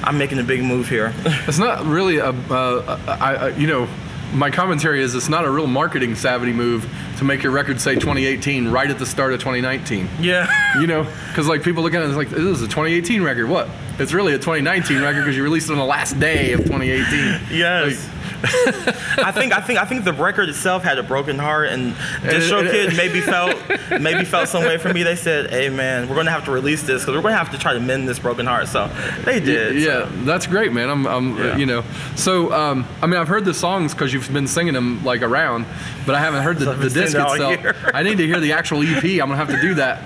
I'm 0.03 0.19
making 0.19 0.39
a 0.39 0.45
big 0.45 0.63
move 0.63 0.89
here. 0.89 1.13
It's 1.47 1.59
not 1.59 1.85
really 1.85 2.19
a, 2.19 2.31
uh, 2.31 2.99
I, 3.07 3.35
I, 3.35 3.49
you 3.51 3.67
know 3.67 3.87
my 4.35 4.51
commentary 4.51 5.01
is 5.01 5.15
it's 5.15 5.29
not 5.29 5.45
a 5.45 5.51
real 5.51 5.67
marketing 5.67 6.15
savvy 6.15 6.53
move 6.53 6.89
to 7.19 7.25
make 7.25 7.43
your 7.43 7.53
record 7.53 7.81
say 7.81 7.95
2018 7.95 8.69
right 8.69 8.91
at 8.91 8.99
the 8.99 9.07
start 9.07 9.33
of 9.33 9.41
2019. 9.41 10.09
Yeah. 10.21 10.49
You 10.81 10.87
know, 10.87 11.05
because 11.29 11.47
like 11.47 11.63
people 11.63 11.83
look 11.83 11.95
at 11.95 12.01
it 12.01 12.05
and 12.05 12.13
it's 12.13 12.19
like 12.19 12.29
this 12.31 12.41
is 12.41 12.63
a 12.63 12.67
2018 12.67 13.23
record. 13.23 13.49
What? 13.49 13.69
It's 13.99 14.13
really 14.13 14.35
a 14.35 14.39
2019 14.39 15.03
record 15.03 15.21
because 15.21 15.37
you 15.37 15.43
released 15.43 15.69
it 15.69 15.73
on 15.73 15.79
the 15.79 15.85
last 15.85 16.19
day 16.19 16.53
of 16.53 16.61
2018. 16.65 17.57
Yes. 17.57 17.97
Like, 17.97 18.15
I 18.45 19.33
think 19.33 19.55
I 19.55 19.61
think 19.61 19.79
I 19.79 19.87
think 19.87 20.05
the 20.05 20.13
record 20.13 20.51
itself 20.51 20.83
had 20.83 20.99
a 20.99 21.03
broken 21.03 21.39
heart, 21.39 21.69
and 21.69 21.95
DistroKid 21.95 22.95
maybe 22.95 23.21
felt 23.23 23.57
maybe 24.03 24.25
felt 24.25 24.49
some 24.49 24.65
way 24.65 24.77
for 24.77 24.93
me. 24.93 25.03
They 25.03 25.17
said, 25.17 25.51
"Hey 25.51 25.71
man, 25.71 26.09
we're 26.09 26.17
gonna 26.17 26.31
have 26.31 26.45
to 26.45 26.51
release 26.51 26.83
this 26.83 27.03
because 27.03 27.17
we're 27.17 27.23
gonna 27.23 27.39
have 27.39 27.53
to 27.53 27.59
try 27.59 27.73
to 27.73 27.81
mend 27.81 28.07
this 28.07 28.19
broken 28.19 28.45
heart." 28.45 28.69
So 28.69 28.89
they 29.25 29.41
did. 29.41 29.81
Yeah, 29.81 30.09
so. 30.09 30.25
that's 30.25 30.47
great, 30.47 30.75
man. 30.75 30.91
I'm, 30.91 31.07
I'm 31.07 31.39
yeah. 31.39 31.57
you 31.57 31.65
know. 31.65 31.85
So 32.17 32.53
um, 32.53 32.87
I 33.01 33.07
mean, 33.07 33.19
I've 33.19 33.29
heard 33.29 33.47
the 33.47 33.55
songs 33.55 33.95
because 33.95 34.13
you've 34.13 34.31
been 34.31 34.47
singing 34.47 34.75
them 34.75 35.03
like 35.05 35.23
around, 35.23 35.65
but 36.05 36.15
I 36.15 36.21
haven't 36.21 36.43
heard 36.43 36.59
the, 36.59 36.67
so 36.67 36.75
the 36.75 36.91
disc 36.91 37.17
itself. 37.17 37.77
I 37.95 38.03
need 38.03 38.19
to 38.19 38.27
hear 38.27 38.41
the 38.41 38.53
actual 38.53 38.83
EP. 38.83 39.05
I'm 39.05 39.31
gonna 39.31 39.37
have 39.37 39.49
to 39.49 39.61
do 39.61 39.75
that. 39.75 40.03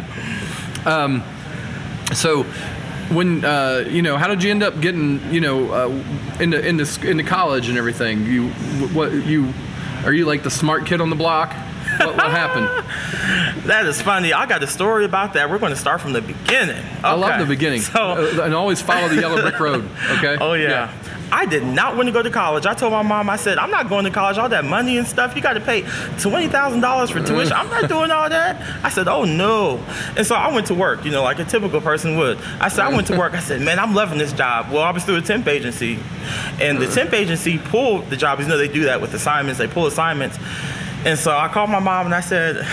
Um, 0.86 1.24
so 2.14 2.46
when 3.10 3.44
uh, 3.44 3.84
you 3.88 4.02
know, 4.02 4.16
how 4.16 4.26
did 4.28 4.42
you 4.42 4.50
end 4.50 4.62
up 4.62 4.80
getting 4.80 5.32
you 5.32 5.40
know 5.40 5.70
uh, 5.70 6.40
into 6.40 6.66
into 6.66 6.84
into 7.08 7.24
college 7.24 7.68
and 7.68 7.78
everything? 7.78 8.26
You 8.26 8.48
what 8.92 9.12
you 9.12 9.52
are 10.04 10.12
you 10.12 10.24
like 10.24 10.42
the 10.42 10.50
smart 10.50 10.86
kid 10.86 11.00
on 11.00 11.10
the 11.10 11.16
block? 11.16 11.54
What, 11.98 12.16
what 12.16 12.30
happened? 12.30 12.66
that 13.66 13.86
is 13.86 14.00
funny. 14.00 14.32
I 14.32 14.46
got 14.46 14.62
a 14.62 14.66
story 14.66 15.04
about 15.04 15.32
that. 15.32 15.50
We're 15.50 15.58
going 15.58 15.72
to 15.72 15.78
start 15.78 16.00
from 16.00 16.12
the 16.12 16.20
beginning. 16.20 16.76
Okay. 16.76 17.00
I 17.02 17.14
love 17.14 17.40
the 17.40 17.46
beginning. 17.46 17.80
So, 17.80 18.00
uh, 18.00 18.42
and 18.42 18.54
always 18.54 18.80
follow 18.82 19.08
the 19.08 19.20
yellow 19.20 19.40
brick 19.40 19.58
road. 19.58 19.88
Okay. 20.18 20.36
Oh 20.40 20.52
yeah. 20.52 20.68
yeah. 20.68 21.07
I 21.30 21.46
did 21.46 21.64
not 21.64 21.96
want 21.96 22.06
to 22.08 22.12
go 22.12 22.22
to 22.22 22.30
college. 22.30 22.66
I 22.66 22.74
told 22.74 22.92
my 22.92 23.02
mom, 23.02 23.28
I 23.28 23.36
said, 23.36 23.58
I'm 23.58 23.70
not 23.70 23.88
going 23.88 24.04
to 24.04 24.10
college. 24.10 24.38
All 24.38 24.48
that 24.48 24.64
money 24.64 24.98
and 24.98 25.06
stuff, 25.06 25.36
you 25.36 25.42
got 25.42 25.54
to 25.54 25.60
pay 25.60 25.82
$20,000 25.82 27.12
for 27.12 27.26
tuition. 27.26 27.52
I'm 27.52 27.68
not 27.68 27.88
doing 27.88 28.10
all 28.10 28.28
that. 28.28 28.84
I 28.84 28.88
said, 28.88 29.08
oh 29.08 29.24
no. 29.24 29.78
And 30.16 30.26
so 30.26 30.34
I 30.34 30.52
went 30.52 30.66
to 30.68 30.74
work, 30.74 31.04
you 31.04 31.10
know, 31.10 31.22
like 31.22 31.38
a 31.38 31.44
typical 31.44 31.80
person 31.80 32.16
would. 32.16 32.38
I 32.60 32.68
said, 32.68 32.84
I 32.84 32.94
went 32.94 33.06
to 33.08 33.18
work. 33.18 33.34
I 33.34 33.40
said, 33.40 33.60
man, 33.60 33.78
I'm 33.78 33.94
loving 33.94 34.18
this 34.18 34.32
job. 34.32 34.72
Well, 34.72 34.82
I 34.82 34.90
was 34.90 35.04
through 35.04 35.16
a 35.16 35.22
temp 35.22 35.46
agency. 35.46 35.98
And 36.60 36.78
the 36.78 36.86
temp 36.86 37.12
agency 37.12 37.58
pulled 37.58 38.10
the 38.10 38.16
job. 38.16 38.40
You 38.40 38.46
know, 38.46 38.56
they 38.56 38.68
do 38.68 38.84
that 38.84 39.00
with 39.00 39.14
assignments. 39.14 39.58
They 39.58 39.68
pull 39.68 39.86
assignments. 39.86 40.38
And 41.04 41.18
so 41.18 41.36
I 41.36 41.48
called 41.48 41.70
my 41.70 41.78
mom 41.78 42.06
and 42.06 42.14
I 42.14 42.20
said, 42.20 42.66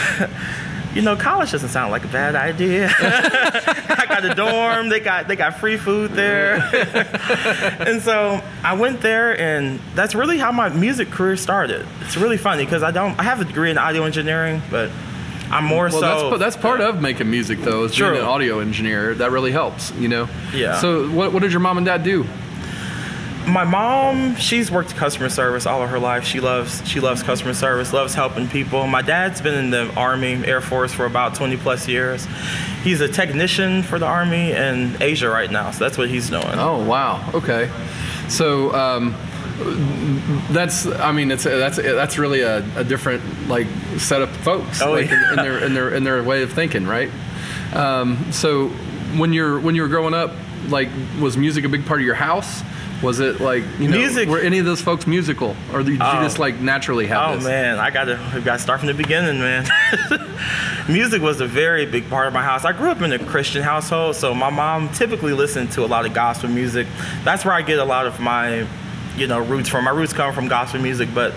you 0.95 1.01
know, 1.01 1.15
college 1.15 1.51
doesn't 1.51 1.69
sound 1.69 1.91
like 1.91 2.05
a 2.05 2.07
bad 2.07 2.35
idea. 2.35 2.87
I 2.99 4.05
got 4.07 4.25
a 4.25 4.33
dorm. 4.33 4.89
They 4.89 5.01
got 5.01 5.27
they 5.27 5.35
got 5.35 5.59
free 5.59 5.77
food 5.77 6.11
there, 6.11 6.55
and 7.79 8.01
so 8.01 8.41
I 8.63 8.75
went 8.75 9.01
there, 9.01 9.39
and 9.39 9.79
that's 9.93 10.15
really 10.15 10.37
how 10.37 10.51
my 10.51 10.69
music 10.69 11.11
career 11.11 11.35
started. 11.35 11.85
It's 12.01 12.15
really 12.15 12.37
funny 12.37 12.63
because 12.63 12.81
I 12.81 12.91
don't 12.91 13.19
I 13.19 13.23
have 13.23 13.41
a 13.41 13.45
degree 13.45 13.69
in 13.69 13.77
audio 13.77 14.03
engineering, 14.05 14.61
but 14.71 14.89
I'm 15.51 15.65
more 15.65 15.89
well, 15.89 15.91
so. 15.91 16.29
That's, 16.31 16.39
that's 16.55 16.57
part 16.57 16.81
of 16.81 17.01
making 17.01 17.29
music, 17.29 17.59
though. 17.59 17.83
Is 17.83 17.97
being 17.97 18.15
an 18.15 18.21
audio 18.21 18.59
engineer. 18.59 19.13
That 19.15 19.31
really 19.31 19.51
helps, 19.51 19.91
you 19.93 20.07
know. 20.07 20.29
Yeah. 20.53 20.79
So, 20.79 21.09
what 21.09 21.33
what 21.33 21.41
did 21.41 21.51
your 21.51 21.59
mom 21.59 21.77
and 21.77 21.85
dad 21.85 22.03
do? 22.03 22.25
My 23.47 23.63
mom, 23.63 24.35
she's 24.35 24.71
worked 24.71 24.95
customer 24.95 25.29
service 25.29 25.65
all 25.65 25.81
of 25.83 25.89
her 25.89 25.99
life. 25.99 26.23
She 26.25 26.39
loves 26.39 26.87
she 26.87 26.99
loves 26.99 27.21
customer 27.23 27.53
service, 27.53 27.93
loves 27.93 28.13
helping 28.13 28.47
people. 28.47 28.87
My 28.87 29.01
dad's 29.01 29.41
been 29.41 29.53
in 29.55 29.69
the 29.69 29.93
Army, 29.95 30.33
Air 30.45 30.61
Force 30.61 30.93
for 30.93 31.05
about 31.05 31.35
20 31.35 31.57
plus 31.57 31.87
years. 31.87 32.27
He's 32.83 33.01
a 33.01 33.07
technician 33.07 33.83
for 33.83 33.99
the 33.99 34.05
Army 34.05 34.51
in 34.51 34.97
Asia 35.01 35.29
right 35.29 35.49
now, 35.51 35.71
so 35.71 35.83
that's 35.83 35.97
what 35.97 36.09
he's 36.09 36.29
doing. 36.29 36.43
Oh 36.55 36.83
wow, 36.85 37.29
okay. 37.33 37.69
So 38.29 38.73
um, 38.73 39.15
that's 40.51 40.85
I 40.87 41.11
mean 41.11 41.31
it's 41.31 41.43
that's 41.43 41.77
that's 41.77 42.17
really 42.17 42.41
a, 42.41 42.57
a 42.77 42.83
different 42.83 43.47
like 43.47 43.67
set 43.97 44.21
of 44.21 44.29
folks 44.37 44.81
Oh, 44.81 44.91
like 44.91 45.09
yeah. 45.09 45.33
in, 45.33 45.39
in 45.39 45.45
their 45.45 45.57
in 45.65 45.73
their 45.73 45.93
in 45.93 46.03
their 46.03 46.23
way 46.23 46.43
of 46.43 46.51
thinking, 46.53 46.85
right? 46.87 47.09
Um, 47.73 48.31
so 48.31 48.69
when 49.17 49.33
you're 49.33 49.59
when 49.59 49.75
you 49.75 49.81
were 49.83 49.87
growing 49.87 50.13
up, 50.13 50.31
like 50.69 50.89
was 51.19 51.37
music 51.37 51.63
a 51.65 51.69
big 51.69 51.85
part 51.85 51.99
of 51.99 52.05
your 52.05 52.15
house? 52.15 52.63
Was 53.03 53.19
it 53.19 53.39
like 53.41 53.63
you 53.77 53.89
know 53.89 53.97
Music- 53.97 54.29
were 54.29 54.39
any 54.39 54.57
of 54.57 54.65
those 54.65 54.81
folks 54.81 55.05
musical, 55.05 55.55
or 55.73 55.83
did 55.83 55.93
you 55.93 55.97
Oh. 56.01 56.23
just 56.23 56.39
like 56.39 56.59
naturally 56.61 57.07
have 57.07 57.31
Oh 57.31 57.35
this? 57.35 57.43
man, 57.43 57.77
I 57.77 57.89
gotta 57.91 58.17
we 58.33 58.41
gotta 58.41 58.57
start 58.59 58.79
from 58.79 58.87
the 58.87 58.93
beginning, 58.93 59.39
man. 59.39 59.67
Music 60.87 61.21
was 61.21 61.41
a 61.41 61.47
very 61.47 61.85
big 61.85 62.09
part 62.09 62.27
of 62.27 62.33
my 62.33 62.43
house. 62.43 62.63
I 62.63 62.71
grew 62.71 62.89
up 62.89 63.01
in 63.01 63.11
a 63.11 63.19
Christian 63.19 63.63
household, 63.63 64.15
so 64.15 64.33
my 64.33 64.49
mom 64.49 64.89
typically 64.89 65.33
listened 65.33 65.71
to 65.73 65.83
a 65.83 65.87
lot 65.87 66.05
of 66.05 66.13
gospel 66.13 66.49
music. 66.49 66.87
That's 67.23 67.43
where 67.43 67.53
I 67.53 67.61
get 67.63 67.79
a 67.79 67.83
lot 67.85 68.05
of 68.05 68.19
my, 68.19 68.65
you 69.17 69.27
know, 69.27 69.39
roots 69.39 69.67
from. 69.69 69.83
My 69.85 69.91
roots 69.91 70.13
come 70.13 70.33
from 70.33 70.47
gospel 70.47 70.79
music, 70.79 71.09
but 71.13 71.33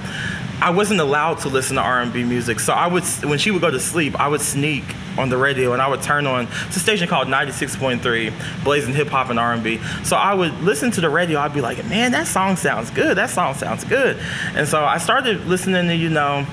I 0.60 0.70
wasn't 0.70 1.00
allowed 1.00 1.38
to 1.40 1.48
listen 1.48 1.76
to 1.76 1.82
R&B 1.82 2.24
music. 2.24 2.60
So 2.60 2.72
I 2.74 2.86
would, 2.88 3.04
when 3.24 3.38
she 3.38 3.50
would 3.50 3.62
go 3.62 3.70
to 3.70 3.80
sleep, 3.80 4.18
I 4.20 4.28
would 4.28 4.40
sneak 4.42 4.84
on 5.18 5.28
the 5.28 5.36
radio 5.36 5.72
and 5.72 5.82
I 5.82 5.88
would 5.88 6.02
turn 6.02 6.26
on 6.26 6.48
it's 6.66 6.76
a 6.76 6.80
station 6.80 7.08
called 7.08 7.28
96.3, 7.28 8.64
blazing 8.64 8.94
hip 8.94 9.08
hop 9.08 9.30
and 9.30 9.38
R&B. 9.38 9.78
So 10.04 10.16
I 10.16 10.34
would 10.34 10.54
listen 10.60 10.90
to 10.92 11.00
the 11.00 11.10
radio. 11.10 11.40
I'd 11.40 11.54
be 11.54 11.60
like, 11.60 11.84
man, 11.86 12.12
that 12.12 12.26
song 12.26 12.56
sounds 12.56 12.90
good. 12.90 13.16
That 13.16 13.30
song 13.30 13.54
sounds 13.54 13.84
good. 13.84 14.18
And 14.54 14.66
so 14.66 14.84
I 14.84 14.98
started 14.98 15.46
listening 15.46 15.88
to, 15.88 15.94
you 15.94 16.08
know, 16.08 16.46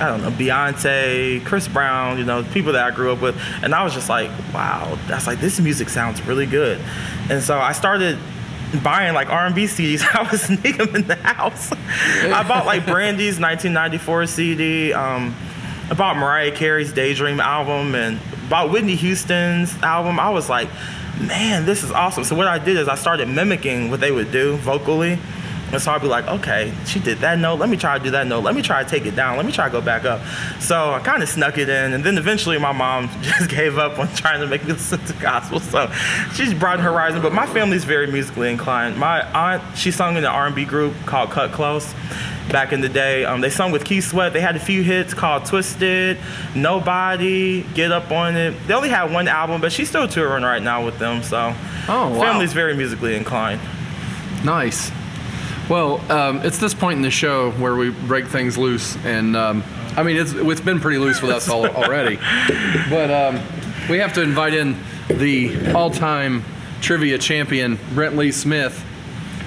I 0.00 0.06
don't 0.06 0.22
know, 0.22 0.30
Beyonce, 0.30 1.44
Chris 1.44 1.66
Brown, 1.66 2.18
you 2.18 2.24
know, 2.24 2.44
people 2.52 2.72
that 2.74 2.84
I 2.84 2.94
grew 2.94 3.12
up 3.12 3.20
with. 3.20 3.36
And 3.62 3.74
I 3.74 3.82
was 3.82 3.94
just 3.94 4.08
like, 4.08 4.30
wow, 4.54 4.96
that's 5.08 5.26
like, 5.26 5.40
this 5.40 5.58
music 5.58 5.88
sounds 5.88 6.24
really 6.24 6.46
good. 6.46 6.80
And 7.28 7.42
so 7.42 7.58
I 7.58 7.72
started 7.72 8.16
buying 8.82 9.14
like 9.14 9.28
R&B 9.28 9.64
CDs. 9.66 10.06
I 10.14 10.30
was 10.30 10.42
sneaking 10.42 10.76
them 10.76 10.96
in 10.96 11.06
the 11.06 11.16
house. 11.16 11.72
I 11.72 12.44
bought 12.46 12.66
like 12.66 12.86
Brandy's 12.86 13.40
1994 13.40 14.26
CD. 14.26 14.92
Um, 14.92 15.34
I 15.90 15.94
bought 15.94 16.16
Mariah 16.16 16.52
Carey's 16.52 16.92
Daydream 16.92 17.40
album 17.40 17.94
and 17.94 18.20
about 18.46 18.70
Whitney 18.70 18.94
Houston's 18.96 19.74
album. 19.82 20.20
I 20.20 20.28
was 20.28 20.48
like, 20.50 20.68
man, 21.18 21.64
this 21.64 21.82
is 21.82 21.90
awesome. 21.90 22.24
So 22.24 22.36
what 22.36 22.46
I 22.46 22.58
did 22.58 22.76
is 22.76 22.88
I 22.88 22.94
started 22.94 23.26
mimicking 23.28 23.90
what 23.90 24.00
they 24.00 24.12
would 24.12 24.30
do 24.30 24.56
vocally. 24.58 25.18
And 25.70 25.80
so 25.82 25.92
I'd 25.92 26.00
be 26.00 26.06
like, 26.08 26.26
okay, 26.26 26.72
she 26.86 26.98
did 26.98 27.18
that 27.18 27.38
note. 27.38 27.58
Let 27.58 27.68
me 27.68 27.76
try 27.76 27.98
to 27.98 28.02
do 28.02 28.10
that 28.12 28.26
note. 28.26 28.40
Let 28.42 28.54
me 28.54 28.62
try 28.62 28.82
to 28.82 28.88
take 28.88 29.04
it 29.04 29.14
down. 29.14 29.36
Let 29.36 29.44
me 29.44 29.52
try 29.52 29.66
to 29.66 29.70
go 29.72 29.80
back 29.82 30.04
up. 30.06 30.20
So 30.60 30.92
I 30.94 31.00
kind 31.00 31.22
of 31.22 31.28
snuck 31.28 31.58
it 31.58 31.68
in. 31.68 31.92
And 31.92 32.02
then 32.02 32.16
eventually 32.16 32.58
my 32.58 32.72
mom 32.72 33.10
just 33.22 33.50
gave 33.50 33.76
up 33.76 33.98
on 33.98 34.08
trying 34.14 34.40
to 34.40 34.46
make 34.46 34.64
me 34.64 34.72
listen 34.72 35.04
to 35.04 35.12
gospel. 35.14 35.60
So 35.60 35.90
she's 36.34 36.54
broadened 36.54 36.84
her 36.84 36.92
horizon. 36.92 37.20
But 37.20 37.34
my 37.34 37.46
family's 37.46 37.84
very 37.84 38.06
musically 38.06 38.48
inclined. 38.50 38.96
My 38.96 39.20
aunt, 39.32 39.76
she 39.76 39.90
sung 39.90 40.12
in 40.16 40.24
an 40.24 40.30
R&B 40.30 40.64
group 40.64 40.94
called 41.04 41.30
Kut 41.30 41.52
Klose 41.52 41.92
back 42.50 42.72
in 42.72 42.80
the 42.80 42.88
day. 42.88 43.26
Um, 43.26 43.42
they 43.42 43.50
sung 43.50 43.70
with 43.70 43.84
Keith 43.84 44.04
Sweat. 44.04 44.32
They 44.32 44.40
had 44.40 44.56
a 44.56 44.60
few 44.60 44.82
hits 44.82 45.12
called 45.12 45.44
Twisted, 45.44 46.16
Nobody, 46.54 47.62
Get 47.74 47.92
Up 47.92 48.10
On 48.10 48.34
It. 48.36 48.54
They 48.66 48.72
only 48.74 48.88
had 48.88 49.12
one 49.12 49.28
album, 49.28 49.60
but 49.60 49.70
she's 49.72 49.88
still 49.90 50.08
touring 50.08 50.44
right 50.44 50.62
now 50.62 50.82
with 50.84 50.98
them. 50.98 51.22
So 51.22 51.54
Oh, 51.88 52.08
wow. 52.08 52.20
family's 52.20 52.52
very 52.54 52.74
musically 52.74 53.16
inclined. 53.16 53.60
Nice. 54.44 54.90
Well, 55.68 56.00
um, 56.10 56.38
it's 56.38 56.56
this 56.56 56.72
point 56.72 56.96
in 56.96 57.02
the 57.02 57.10
show 57.10 57.50
where 57.52 57.76
we 57.76 57.90
break 57.90 58.26
things 58.26 58.56
loose, 58.56 58.96
and 59.04 59.36
um, 59.36 59.62
I 59.96 60.02
mean 60.02 60.16
it's 60.16 60.32
it's 60.32 60.62
been 60.62 60.80
pretty 60.80 60.96
loose 60.96 61.20
with 61.20 61.30
us 61.30 61.48
all, 61.48 61.66
already, 61.76 62.16
but 62.88 63.10
um, 63.10 63.40
we 63.90 63.98
have 63.98 64.14
to 64.14 64.22
invite 64.22 64.54
in 64.54 64.78
the 65.08 65.72
all-time 65.72 66.42
trivia 66.80 67.18
champion 67.18 67.78
Brent 67.94 68.16
Lee 68.16 68.32
Smith. 68.32 68.82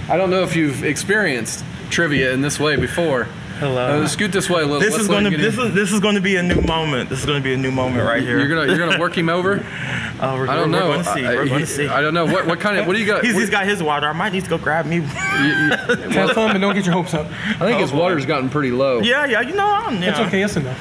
I 0.09 0.17
don't 0.17 0.29
know 0.29 0.43
if 0.43 0.55
you've 0.55 0.83
experienced 0.83 1.65
trivia 1.89 2.33
in 2.33 2.41
this 2.41 2.59
way 2.59 2.75
before. 2.75 3.27
Hello. 3.61 4.01
Uh, 4.01 4.07
scoot 4.07 4.31
this 4.31 4.49
way 4.49 4.63
a 4.63 4.65
little. 4.65 4.79
This 4.79 4.89
Let's 4.93 5.03
is 5.03 5.07
going 5.07 5.23
to 5.25 5.37
this 5.37 5.55
in. 5.55 5.67
is 5.67 5.73
this 5.75 5.91
is 5.91 5.99
going 5.99 6.15
to 6.15 6.21
be 6.21 6.35
a 6.35 6.41
new 6.41 6.61
moment. 6.61 7.11
This 7.11 7.19
is 7.19 7.27
going 7.27 7.37
to 7.39 7.43
be 7.43 7.53
a 7.53 7.57
new 7.57 7.69
moment 7.69 8.03
right 8.03 8.23
here. 8.23 8.39
You're 8.39 8.47
gonna 8.49 8.65
you're 8.65 8.79
gonna 8.83 8.99
work 8.99 9.15
him 9.15 9.29
over. 9.29 9.63
Oh, 10.23 10.35
we're, 10.37 10.47
I 10.47 10.55
don't 10.55 10.71
we're, 10.71 10.77
know. 10.79 10.89
We're 10.89 10.93
going 10.93 11.05
to 11.05 11.13
see. 11.13 11.25
I, 11.25 11.33
we're 11.33 11.47
going 11.47 11.59
to 11.61 11.65
see. 11.65 11.87
I 11.87 11.99
don't 11.99 12.13
know 12.13 12.25
what 12.25 12.45
what 12.45 12.59
kind 12.59 12.77
of 12.77 12.85
what 12.85 12.93
do 12.93 12.99
you 12.99 13.07
got? 13.07 13.23
He's, 13.25 13.35
he's 13.35 13.49
got 13.49 13.65
his 13.65 13.81
water. 13.81 14.07
I 14.07 14.13
might 14.13 14.31
need 14.33 14.43
to 14.43 14.49
go 14.51 14.59
grab 14.59 14.85
me. 14.85 14.99
Have 14.99 16.31
fun, 16.33 16.53
but 16.53 16.59
don't 16.59 16.75
get 16.75 16.85
your 16.85 16.93
hopes 16.93 17.15
up. 17.15 17.25
I 17.25 17.65
think 17.65 17.79
his 17.79 17.89
Oh, 17.91 17.95
boy. 17.95 18.01
water's 18.01 18.27
gotten 18.27 18.47
pretty 18.47 18.69
low. 18.69 18.99
yeah, 18.99 19.25
yeah. 19.25 19.41
You 19.41 19.55
know, 19.55 19.65
I'm. 19.65 19.99
Yeah. 19.99 20.11
It's 20.11 20.19
okay. 20.19 20.43
It's 20.43 20.55
enough. 20.57 20.79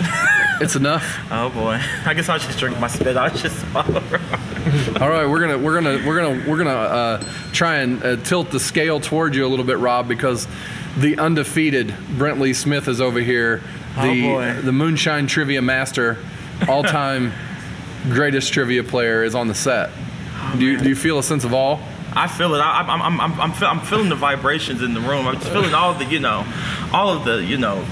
It's 0.60 0.76
enough. 0.76 1.18
Oh 1.32 1.48
boy. 1.48 1.80
I 2.06 2.14
guess 2.14 2.28
I'll 2.28 2.38
just 2.38 2.58
drink 2.58 2.78
my 2.78 2.86
spit. 2.88 3.16
I'll 3.16 3.34
just 3.34 3.58
swallow. 3.70 4.02
All 5.00 5.08
right, 5.10 5.26
we're 5.26 5.40
gonna 5.40 5.58
we're 5.58 5.74
gonna 5.80 6.06
we're 6.06 6.20
gonna 6.20 6.48
we're 6.48 6.58
gonna 6.58 6.70
uh, 6.70 7.24
try 7.52 7.78
and 7.78 8.02
uh, 8.04 8.16
tilt 8.16 8.50
the 8.50 8.60
scale 8.60 9.00
towards 9.00 9.34
you 9.34 9.44
a 9.46 9.48
little 9.48 9.64
bit, 9.64 9.78
Rob, 9.78 10.06
because 10.08 10.46
the 10.98 11.18
undefeated 11.18 11.94
Brent 12.16 12.40
Lee 12.40 12.52
Smith 12.54 12.88
is 12.88 13.00
over 13.00 13.20
here, 13.20 13.62
oh, 13.96 14.02
the 14.02 14.26
Oh, 14.26 14.34
boy. 14.34 14.60
the 14.62 14.72
Moonshine 14.72 15.26
Trivia 15.26 15.62
Master, 15.62 16.18
all 16.68 16.82
time 16.82 17.32
greatest 18.10 18.52
trivia 18.52 18.84
player 18.84 19.24
is 19.24 19.34
on 19.34 19.48
the 19.48 19.54
set. 19.54 19.90
Oh, 20.36 20.56
do 20.58 20.64
you 20.64 20.78
do 20.78 20.88
you 20.88 20.94
feel 20.96 21.18
a 21.18 21.22
sense 21.22 21.44
of 21.44 21.52
awe? 21.54 21.78
I 22.16 22.28
feel 22.28 22.54
it. 22.54 22.58
I, 22.58 22.80
I'm, 22.80 23.02
I'm, 23.02 23.20
I'm, 23.20 23.40
I'm, 23.40 23.52
feel, 23.52 23.66
I'm 23.66 23.80
feeling 23.80 24.08
the 24.08 24.14
vibrations 24.14 24.82
in 24.82 24.94
the 24.94 25.00
room. 25.00 25.26
I'm 25.26 25.34
just 25.34 25.48
feeling 25.50 25.74
all 25.74 25.94
the, 25.94 26.04
you 26.04 26.20
know, 26.20 26.46
all 26.92 27.08
of 27.10 27.24
the, 27.24 27.42
you 27.42 27.56
know, 27.58 27.84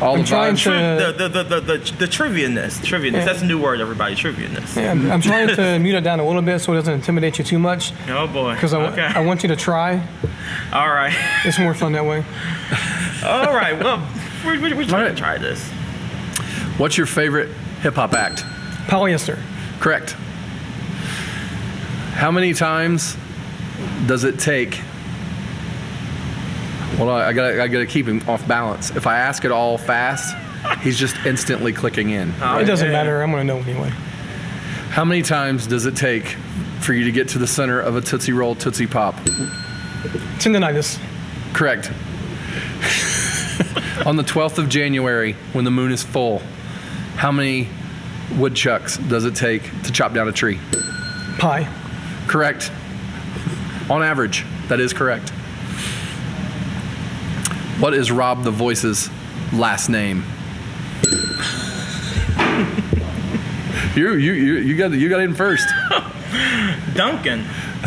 All 0.00 0.14
I'm 0.14 0.20
the 0.20 0.26
trying 0.26 0.54
vibes? 0.54 0.62
to- 0.64 0.70
tri- 0.70 0.96
the, 0.96 1.12
the, 1.12 1.28
the, 1.28 1.42
the, 1.42 1.60
the, 1.60 1.78
the 1.98 2.06
trivianess. 2.06 2.78
Trivianess. 2.84 3.12
Yeah. 3.12 3.24
That's 3.24 3.42
a 3.42 3.46
new 3.46 3.60
word, 3.60 3.80
everybody. 3.80 4.14
Trivianess. 4.14 4.76
Yeah, 4.76 4.92
I'm, 4.92 5.10
I'm 5.10 5.20
trying 5.20 5.48
to 5.48 5.78
mute 5.80 5.96
it 5.96 6.02
down 6.02 6.20
a 6.20 6.26
little 6.26 6.42
bit 6.42 6.60
so 6.60 6.72
it 6.72 6.76
doesn't 6.76 6.94
intimidate 6.94 7.38
you 7.38 7.44
too 7.44 7.58
much. 7.58 7.92
Oh 8.08 8.26
boy. 8.28 8.54
Because 8.54 8.72
I, 8.74 8.78
wa- 8.78 8.90
okay. 8.90 9.02
I 9.02 9.20
want 9.24 9.42
you 9.42 9.48
to 9.48 9.56
try. 9.56 9.94
all 10.72 10.88
right. 10.88 11.14
It's 11.44 11.58
more 11.58 11.74
fun 11.74 11.92
that 11.92 12.04
way. 12.04 12.18
all 13.24 13.52
right. 13.52 13.76
Well, 13.82 14.06
we're, 14.44 14.60
we're, 14.60 14.76
we're 14.76 14.84
trying 14.86 15.02
right. 15.04 15.08
to 15.10 15.16
try 15.16 15.36
this. 15.38 15.68
What's 16.78 16.96
your 16.96 17.06
favorite 17.06 17.48
hip 17.80 17.94
hop 17.94 18.12
act? 18.14 18.44
Polyester. 18.86 19.38
Correct. 19.80 20.12
How 22.12 22.30
many 22.30 22.54
times 22.54 23.16
does 24.06 24.24
it 24.24 24.38
take? 24.38 24.80
Well, 26.98 27.10
I 27.10 27.32
gotta, 27.32 27.62
I 27.62 27.68
gotta 27.68 27.86
keep 27.86 28.06
him 28.06 28.22
off 28.28 28.46
balance. 28.48 28.90
If 28.96 29.06
I 29.06 29.18
ask 29.18 29.44
it 29.44 29.52
all 29.52 29.78
fast, 29.78 30.34
he's 30.82 30.98
just 30.98 31.16
instantly 31.24 31.72
clicking 31.72 32.10
in. 32.10 32.32
Oh, 32.42 32.58
It 32.58 32.64
doesn't 32.64 32.90
matter. 32.90 33.22
I'm 33.22 33.30
going 33.30 33.46
to 33.46 33.54
know 33.54 33.60
anyway. 33.60 33.90
How 34.90 35.04
many 35.04 35.22
times 35.22 35.66
does 35.66 35.86
it 35.86 35.94
take 35.96 36.26
for 36.80 36.92
you 36.94 37.04
to 37.04 37.12
get 37.12 37.28
to 37.28 37.38
the 37.38 37.46
center 37.46 37.78
of 37.80 37.94
a 37.96 38.00
Tootsie 38.00 38.32
Roll 38.32 38.54
Tootsie 38.56 38.86
Pop? 38.86 39.14
Tendonitis. 40.38 40.98
Correct. 41.52 41.90
On 44.06 44.16
the 44.16 44.22
12th 44.22 44.58
of 44.58 44.68
January, 44.68 45.34
when 45.52 45.64
the 45.64 45.70
moon 45.70 45.92
is 45.92 46.02
full, 46.02 46.40
how 47.16 47.30
many 47.32 47.68
woodchucks 48.36 48.96
does 48.96 49.24
it 49.24 49.34
take 49.34 49.62
to 49.82 49.92
chop 49.92 50.14
down 50.14 50.28
a 50.28 50.32
tree? 50.32 50.58
Pie. 51.38 51.68
Correct. 52.26 52.70
On 53.90 54.02
average, 54.02 54.44
that 54.68 54.80
is 54.80 54.92
correct. 54.92 55.32
What 57.80 57.94
is 57.94 58.10
Rob 58.10 58.42
the 58.42 58.50
Voice's 58.50 59.08
last 59.52 59.88
name? 59.88 60.24
you, 63.94 64.14
you, 64.14 64.32
you, 64.32 64.54
you 64.58 64.76
got 64.76 64.92
you 64.92 65.08
got 65.08 65.20
in 65.20 65.34
first. 65.34 65.68
Duncan. 66.94 67.44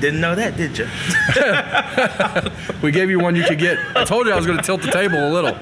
Didn't 0.00 0.20
know 0.20 0.34
that, 0.34 0.56
did 0.56 0.76
you? 0.76 0.86
We 2.82 2.92
gave 2.92 3.10
you 3.10 3.18
one 3.18 3.34
you 3.34 3.44
could 3.44 3.58
get. 3.58 3.78
I 3.96 4.04
told 4.04 4.26
you 4.26 4.32
I 4.32 4.36
was 4.36 4.46
going 4.46 4.58
to 4.58 4.64
tilt 4.64 4.82
the 4.82 4.90
table 4.90 5.26
a 5.26 5.32
little. 5.32 5.56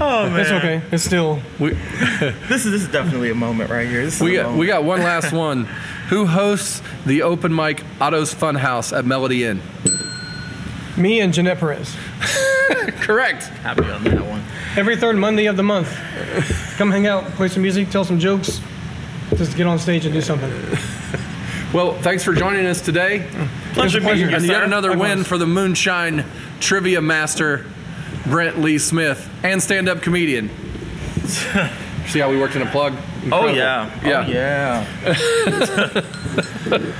Oh 0.00 0.28
man. 0.30 0.40
It's 0.40 0.50
okay. 0.50 0.82
It's 0.90 1.04
still. 1.04 1.40
We, 1.58 1.70
This 2.48 2.64
is 2.64 2.72
this 2.72 2.82
is 2.82 2.88
definitely 2.88 3.30
a 3.30 3.34
moment 3.34 3.70
right 3.70 3.86
here. 3.88 4.04
This 4.04 4.16
is 4.16 4.22
we 4.22 4.34
got 4.34 4.42
moment. 4.44 4.60
we 4.60 4.66
got 4.66 4.84
one 4.84 5.02
last 5.02 5.32
one. 5.32 5.64
Who 6.08 6.26
hosts 6.26 6.80
the 7.04 7.22
open 7.22 7.54
mic 7.54 7.84
Otto's 8.00 8.34
Funhouse 8.34 8.96
at 8.96 9.04
Melody 9.04 9.44
Inn? 9.44 9.60
Me 10.98 11.20
and 11.20 11.32
Jeanette 11.32 11.58
Perez. 11.58 11.94
Correct. 13.00 13.44
happy 13.44 13.84
on 13.90 14.04
that 14.04 14.24
one. 14.26 14.42
Every 14.76 14.96
third 14.96 15.16
Monday 15.16 15.46
of 15.46 15.56
the 15.56 15.62
month. 15.62 15.88
Come 16.76 16.90
hang 16.90 17.06
out, 17.06 17.24
play 17.32 17.48
some 17.48 17.62
music, 17.62 17.90
tell 17.90 18.04
some 18.04 18.18
jokes. 18.18 18.60
Just 19.36 19.56
get 19.56 19.66
on 19.66 19.78
stage 19.78 20.04
and 20.04 20.14
do 20.14 20.20
something. 20.20 20.52
Well, 21.70 21.92
thanks 22.00 22.24
for 22.24 22.32
joining 22.32 22.64
us 22.64 22.80
today. 22.80 23.26
Pleasure 23.74 24.00
pleasure. 24.00 24.24
And 24.24 24.42
yet 24.42 24.60
sir. 24.60 24.64
another 24.64 24.88
win 24.92 25.00
Likewise. 25.00 25.26
for 25.26 25.36
the 25.36 25.46
Moonshine 25.46 26.24
Trivia 26.60 27.02
Master, 27.02 27.66
Brent 28.24 28.58
Lee 28.58 28.78
Smith, 28.78 29.28
and 29.42 29.62
stand-up 29.62 30.00
comedian. 30.00 30.48
See 32.06 32.20
how 32.20 32.30
we 32.30 32.38
worked 32.38 32.56
in 32.56 32.62
a 32.62 32.70
plug? 32.70 32.94
Oh 33.30 33.48
yeah. 33.48 33.90
Yeah. 34.02 34.24
Oh 34.24 34.30
yeah. 36.70 36.94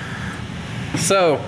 So, 0.98 1.42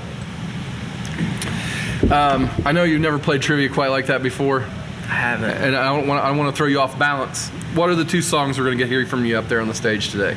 um, 2.11 2.51
I 2.65 2.73
know 2.73 2.85
you've 2.85 3.01
never 3.01 3.19
played 3.19 3.43
trivia 3.43 3.69
quite 3.69 3.89
like 3.89 4.07
that 4.07 4.23
before, 4.23 4.63
I 4.63 5.15
haven't. 5.15 5.51
and 5.51 5.77
I 5.77 5.95
don't 5.95 6.07
want 6.07 6.23
I 6.25 6.31
want 6.33 6.51
to 6.55 6.57
throw 6.57 6.67
you 6.67 6.81
off 6.81 6.99
balance. 6.99 7.49
What 7.75 7.89
are 7.91 7.95
the 7.95 8.05
two 8.05 8.23
songs 8.23 8.59
we're 8.59 8.65
going 8.65 8.79
to 8.79 8.85
get 8.85 8.91
hearing 8.91 9.07
from 9.07 9.25
you 9.25 9.39
up 9.39 9.49
there 9.49 9.61
on 9.61 9.69
the 9.69 9.75
stage 9.75 10.11
today? 10.11 10.37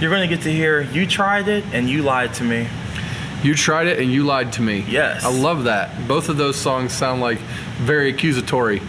You're 0.00 0.10
gonna 0.10 0.26
get 0.28 0.42
to 0.42 0.52
hear 0.52 0.82
you 0.82 1.06
tried 1.06 1.48
it 1.48 1.64
and 1.72 1.88
you 1.88 2.02
lied 2.02 2.34
to 2.34 2.44
me. 2.44 2.68
You 3.42 3.54
tried 3.54 3.86
it 3.86 3.98
and 3.98 4.12
you 4.12 4.24
lied 4.24 4.52
to 4.54 4.62
me. 4.62 4.84
Yes. 4.88 5.24
I 5.24 5.30
love 5.32 5.64
that. 5.64 6.06
Both 6.06 6.28
of 6.28 6.36
those 6.36 6.56
songs 6.56 6.92
sound 6.92 7.20
like 7.20 7.38
very 7.78 8.10
accusatory. 8.10 8.82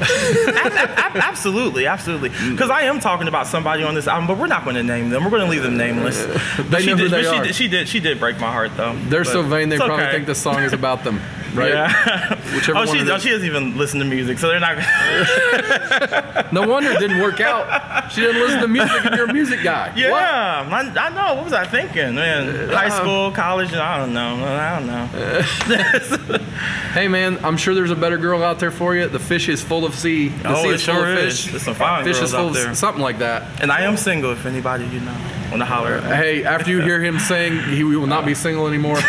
Ab- 0.00 1.16
absolutely, 1.16 1.86
absolutely. 1.86 2.28
Because 2.28 2.70
I 2.70 2.82
am 2.82 3.00
talking 3.00 3.28
about 3.28 3.46
somebody 3.46 3.82
on 3.82 3.94
this 3.94 4.06
album, 4.06 4.26
but 4.26 4.38
we're 4.38 4.46
not 4.46 4.64
going 4.64 4.76
to 4.76 4.82
name 4.82 5.10
them. 5.10 5.24
We're 5.24 5.30
going 5.30 5.44
to 5.44 5.50
leave 5.50 5.62
them 5.62 5.76
nameless. 5.76 6.26
But 6.70 6.82
she 6.82 6.86
know 6.88 6.96
who 6.96 7.08
did, 7.08 7.12
they 7.12 7.22
but 7.22 7.34
she 7.34 7.42
did, 7.42 7.54
she 7.54 7.68
did. 7.68 7.88
She 7.88 8.00
did 8.00 8.18
break 8.18 8.38
my 8.38 8.50
heart, 8.50 8.76
though. 8.76 8.96
They're 9.08 9.24
so 9.24 9.42
vain 9.42 9.68
they 9.68 9.76
probably 9.76 10.04
okay. 10.04 10.12
think 10.12 10.26
the 10.26 10.34
song 10.34 10.62
is 10.62 10.72
about 10.72 11.04
them, 11.04 11.20
right? 11.56 11.70
Yeah. 11.72 12.34
Whichever 12.54 12.78
oh, 12.78 12.84
she, 12.86 13.00
oh, 13.10 13.18
she 13.18 13.30
doesn't 13.30 13.46
even 13.46 13.76
listen 13.76 13.98
to 14.00 14.04
music, 14.06 14.38
so 14.38 14.48
they're 14.48 14.60
not. 14.60 14.76
No 16.52 16.66
wonder 16.66 16.90
it 16.92 17.00
didn't 17.00 17.20
work 17.20 17.40
out. 17.40 18.10
She 18.12 18.20
didn't 18.20 18.40
listen 18.40 18.60
to 18.60 18.68
music 18.68 19.04
and 19.04 19.14
you're 19.16 19.28
a 19.28 19.32
music 19.32 19.62
guy. 19.64 19.92
Yeah, 19.96 20.12
I, 20.12 20.80
I 20.80 21.08
know. 21.10 21.34
What 21.34 21.44
was 21.44 21.52
I 21.52 21.66
thinking, 21.66 22.14
man? 22.14 22.68
High 22.68 22.86
Uh-huh. 22.86 23.00
school, 23.00 23.30
college, 23.32 23.72
I 23.74 23.98
don't 23.98 24.12
know. 24.14 24.44
I 24.44 24.78
don't 24.78 24.86
know. 24.86 26.38
Hey 26.96 27.08
man, 27.08 27.38
I'm 27.44 27.56
sure 27.58 27.74
there's 27.74 27.90
a 27.90 27.96
better 27.96 28.16
girl 28.16 28.42
out 28.42 28.58
there 28.58 28.70
for 28.70 28.94
you. 28.96 29.06
The 29.08 29.18
fish 29.18 29.48
is 29.50 29.62
full 29.62 29.84
of 29.84 29.94
sea. 29.94 30.28
The 30.28 30.48
Oh, 30.50 30.62
sea 30.62 30.68
it 30.70 30.74
is 30.76 30.84
full 30.84 30.94
sure 30.94 31.12
of 31.12 31.18
is. 31.18 31.40
fish. 31.42 31.50
There's 31.52 31.62
some 31.62 31.74
fine 31.74 32.04
fish 32.04 32.16
girls 32.18 32.30
is 32.30 32.34
full 32.34 32.44
out 32.44 32.48
of 32.48 32.54
there. 32.54 32.74
something 32.74 33.02
like 33.02 33.18
that. 33.18 33.60
And 33.60 33.70
I 33.70 33.82
am 33.82 33.96
single. 33.98 34.32
If 34.32 34.46
anybody 34.46 34.86
you 34.86 35.00
know 35.00 35.14
want 35.58 35.68
to 35.68 35.74
holler. 35.74 36.00
Hey, 36.02 36.44
after 36.44 36.70
you 36.70 36.80
hear 36.82 37.00
him 37.00 37.18
sing, 37.18 37.58
he 37.62 37.82
will 37.82 38.06
not 38.06 38.26
be 38.26 38.34
single 38.34 38.66
anymore. 38.66 38.98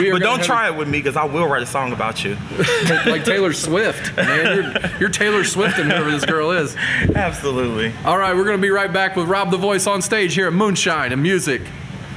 We 0.00 0.10
But 0.12 0.20
don't 0.22 0.38
have- 0.38 0.46
try 0.46 0.68
it 0.68 0.76
with 0.76 0.88
me, 0.88 0.98
because 0.98 1.16
I 1.16 1.24
will 1.24 1.46
write 1.46 1.62
a 1.62 1.66
song 1.66 1.92
about 1.92 2.22
you. 2.24 2.36
like 3.06 3.24
Taylor 3.24 3.52
Swift, 3.52 4.14
man. 4.16 4.56
You're, 4.56 4.98
you're 5.00 5.08
Taylor 5.08 5.44
Swift 5.44 5.78
and 5.78 5.90
whoever 5.90 6.10
this 6.10 6.24
girl 6.24 6.50
is. 6.52 6.76
Absolutely. 7.14 7.92
All 8.04 8.18
right, 8.18 8.34
we're 8.34 8.44
gonna 8.44 8.58
be 8.58 8.70
right 8.70 8.92
back 8.92 9.16
with 9.16 9.28
Rob 9.28 9.50
the 9.50 9.56
Voice 9.56 9.86
on 9.86 10.02
stage 10.02 10.34
here 10.34 10.46
at 10.46 10.52
Moonshine 10.52 11.12
and 11.12 11.22
Music. 11.22 11.62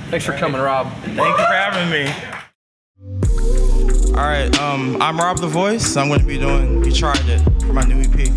Thanks 0.10 0.26
for 0.26 0.34
coming, 0.34 0.62
Rob. 0.62 0.92
Thank 1.04 1.18
you 1.18 1.36
for 1.36 1.42
having 1.42 1.90
me. 1.90 2.14
All 4.10 4.20
right, 4.28 4.58
um, 4.60 5.02
I'm 5.02 5.18
Rob 5.18 5.40
the 5.40 5.48
Voice. 5.48 5.96
I'm 5.98 6.08
going 6.08 6.20
to 6.20 6.26
be 6.26 6.38
doing 6.38 6.84
You 6.84 6.92
Tried 6.92 7.28
It 7.28 7.40
for 7.62 7.74
my 7.74 7.84
new 7.84 8.00
EP. 8.02 8.30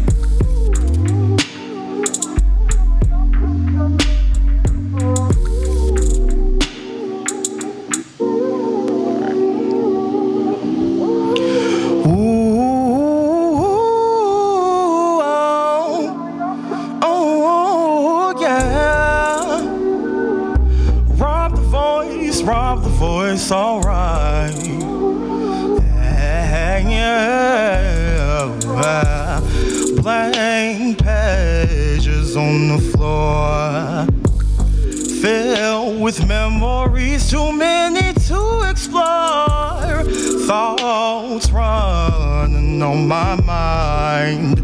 Filled 35.27 36.01
with 36.01 36.25
memories, 36.29 37.29
too 37.29 37.51
many 37.51 38.13
to 38.29 38.63
explore. 38.71 40.05
Thoughts 40.47 41.51
running 41.51 42.81
on 42.81 43.09
my 43.09 43.35
mind. 43.43 44.61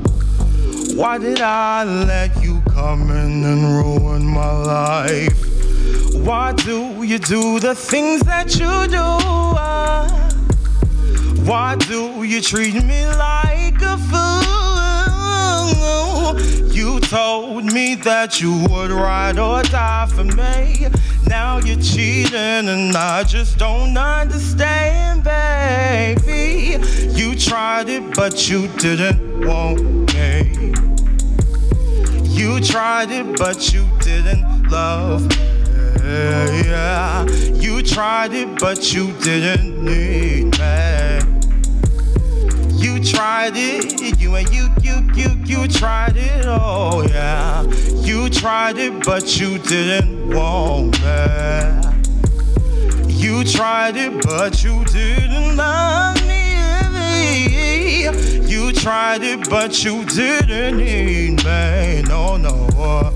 Why 0.95 1.19
did 1.19 1.41
I 1.41 1.83
let 1.83 2.41
you 2.41 2.63
come 2.69 3.11
in 3.11 3.43
and 3.43 3.63
ruin 3.77 4.25
my 4.25 4.53
life? 4.53 5.35
Why 6.15 6.53
do 6.53 7.03
you 7.03 7.19
do 7.19 7.59
the 7.59 7.75
things 7.75 8.21
that 8.21 8.55
you 8.55 8.87
do? 8.87 9.09
Why 11.45 11.75
do 11.89 12.23
you 12.23 12.41
treat 12.41 12.75
me 12.85 13.05
like 13.09 13.83
a 13.83 13.99
fool? 13.99 14.53
You 16.73 17.01
told 17.01 17.65
me 17.65 17.95
that 17.97 18.41
you 18.41 18.67
would 18.69 18.91
ride 18.91 19.39
or 19.39 19.63
die 19.63 20.07
for 20.07 20.25
me. 20.25 20.89
Now 21.27 21.59
you're 21.59 21.81
cheating 21.81 22.69
and 22.69 22.97
I 22.97 23.25
just 23.25 23.59
don't 23.59 23.97
understand, 23.97 25.25
baby. 25.25 26.79
You 27.13 27.35
tried 27.37 27.89
it, 27.89 28.15
but 28.15 28.49
you 28.49 28.69
didn't 28.79 29.47
want 29.47 30.15
me. 30.15 30.75
You 32.29 32.61
tried 32.61 33.11
it, 33.11 33.39
but 33.39 33.73
you 33.73 33.87
didn't 34.01 34.69
love 34.71 35.29
me. 35.29 35.37
Yeah. 36.05 37.25
You 37.55 37.83
tried 37.83 38.33
it, 38.35 38.59
but 38.59 38.93
you 38.93 39.13
didn't 39.21 39.85
need 39.85 40.59
me. 40.59 40.92
You 42.83 42.99
tried 42.99 43.53
it, 43.55 44.19
you 44.19 44.35
and 44.35 44.49
you, 44.53 44.69
you, 44.83 45.09
you, 45.15 45.31
you 45.45 45.69
tried 45.69 46.17
it, 46.17 46.45
oh 46.47 47.03
yeah. 47.03 47.63
You 48.03 48.29
tried 48.29 48.77
it, 48.77 49.05
but 49.05 49.39
you 49.39 49.59
didn't 49.59 50.29
want 50.35 51.01
me. 51.01 51.93
You 53.07 53.45
tried 53.45 53.97
it, 53.97 54.21
but 54.25 54.65
you 54.65 54.85
didn't 54.87 55.57
love 55.57 56.21
me. 56.27 58.09
You 58.51 58.73
tried 58.73 59.23
it, 59.23 59.49
but 59.49 59.85
you 59.85 60.05
didn't 60.07 60.79
need 60.79 61.45
me. 61.45 62.03
No, 62.09 62.37
no. 62.37 63.13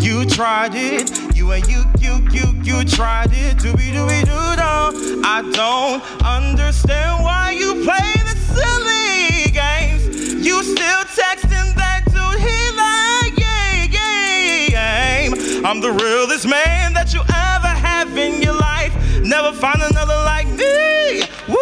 You 0.00 0.26
tried 0.26 0.74
it, 0.74 1.36
you 1.36 1.52
and 1.52 1.64
you, 1.68 1.84
you, 2.00 2.18
you, 2.32 2.52
you 2.64 2.84
tried 2.84 3.30
it. 3.32 3.58
Doobie 3.58 3.92
doobie 3.94 4.24
doo 4.24 4.56
doo. 4.56 5.22
I 5.24 5.40
don't 5.52 6.02
understand 6.24 7.22
why 7.22 7.52
you 7.52 7.84
play. 7.84 8.13
You 10.44 10.62
still 10.62 11.04
texting 11.16 11.74
that 11.80 12.04
dude, 12.12 12.38
he 12.38 12.70
like, 12.76 13.32
yeah, 13.40 13.88
yeah, 14.68 15.30
yeah. 15.30 15.66
I'm 15.66 15.80
the 15.80 15.90
realest 15.90 16.46
man 16.46 16.92
that 16.92 17.14
you 17.14 17.20
ever 17.22 17.68
have 17.68 18.14
in 18.18 18.42
your 18.42 18.52
life. 18.52 18.92
Never 19.22 19.52
find 19.56 19.80
another 19.80 20.20
like 20.26 20.46
me. 20.48 21.22
Woo! 21.48 21.56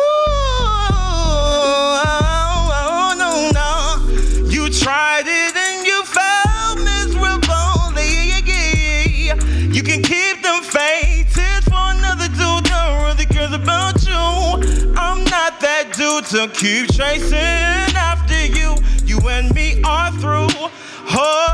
Oh, 2.74 3.14
no, 3.16 3.52
no. 3.54 4.50
You 4.50 4.68
tried 4.68 5.28
it 5.28 5.54
and 5.54 5.86
you 5.86 6.02
felt 6.02 6.80
miserable. 6.82 7.94
Yeah. 8.02 9.38
You 9.70 9.84
can 9.84 10.02
keep 10.02 10.42
them 10.42 10.64
tears 11.30 11.64
for 11.70 11.84
another 11.94 12.26
dude 12.34 12.66
that 12.66 13.06
really 13.06 13.26
cares 13.26 13.52
about 13.52 14.02
you. 14.02 14.18
I'm 14.96 15.22
not 15.30 15.60
that 15.60 15.92
dude 15.94 16.26
to 16.34 16.48
keep 16.58 16.90
chasing 16.90 17.81
and 19.32 19.54
me 19.54 19.80
are 19.82 20.12
through. 20.20 20.48
Oh, 21.14 21.48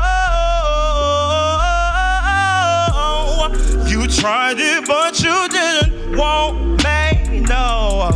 you 3.87 4.05
tried 4.07 4.59
it, 4.59 4.85
but 4.85 5.19
you 5.23 5.47
didn't 5.47 6.17
want 6.17 6.83
me. 6.83 7.39
No, 7.39 8.11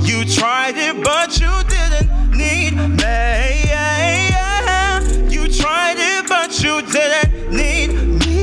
you 0.00 0.24
tried 0.26 0.76
it, 0.76 1.02
but 1.02 1.40
you 1.40 1.52
didn't 1.74 2.10
need 2.36 2.74
me. 3.00 3.16
You 5.34 5.48
tried 5.48 5.96
it, 5.98 6.28
but 6.28 6.50
you 6.62 6.82
didn't 6.82 7.50
need 7.50 7.90
me. 8.20 8.36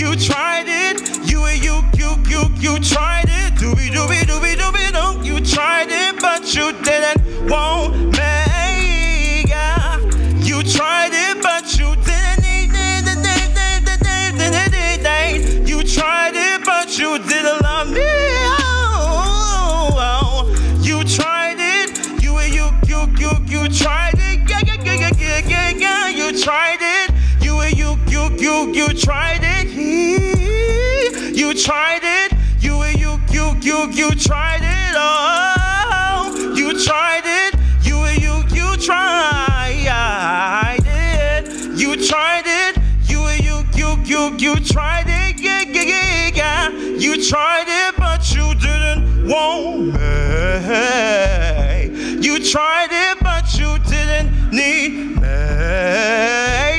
You 0.00 0.16
tried 0.16 0.68
it, 0.82 0.96
you 1.30 1.46
you 1.66 1.76
you 2.00 2.10
you 2.32 2.42
you 2.64 2.78
tried 2.80 3.28
it, 3.28 3.54
doobie 3.60 3.90
doobie 3.94 4.24
doobie 4.30 4.56
doobie 4.56 4.90
doo. 4.96 5.20
You 5.28 5.36
tried 5.40 5.90
it, 5.90 6.20
but 6.20 6.42
you 6.54 6.72
didn't 6.82 7.20
want 7.50 7.94
me. 8.12 8.13
Need 54.54 55.16
me. 55.16 55.22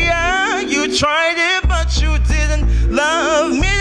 Yeah, 0.07 0.61
you 0.61 0.97
tried 0.97 1.37
it, 1.37 1.67
but 1.67 2.01
you 2.01 2.17
didn't 2.19 2.91
love 2.91 3.51
me. 3.51 3.75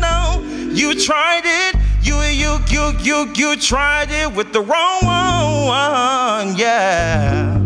No. 0.00 0.42
You 0.72 0.94
tried 0.98 1.42
it. 1.44 1.76
You, 2.02 2.16
you, 2.22 2.58
you, 2.68 2.92
you, 3.00 3.32
you 3.34 3.56
tried 3.56 4.10
it 4.10 4.32
with 4.34 4.52
the 4.52 4.60
wrong 4.60 5.04
one. 5.04 6.56
Yeah. 6.56 7.58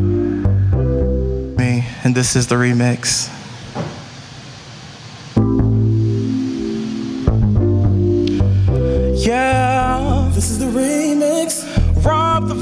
Me, 1.57 1.85
and 2.05 2.15
this 2.15 2.37
is 2.37 2.47
the 2.49 2.57
remix. 2.57 3.36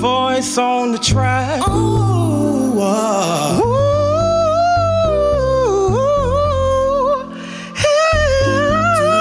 Voice 0.05 0.59
on 0.59 0.93
the 0.93 0.99
track. 0.99 1.67
Ooh, 1.67 2.79
uh, 2.79 3.59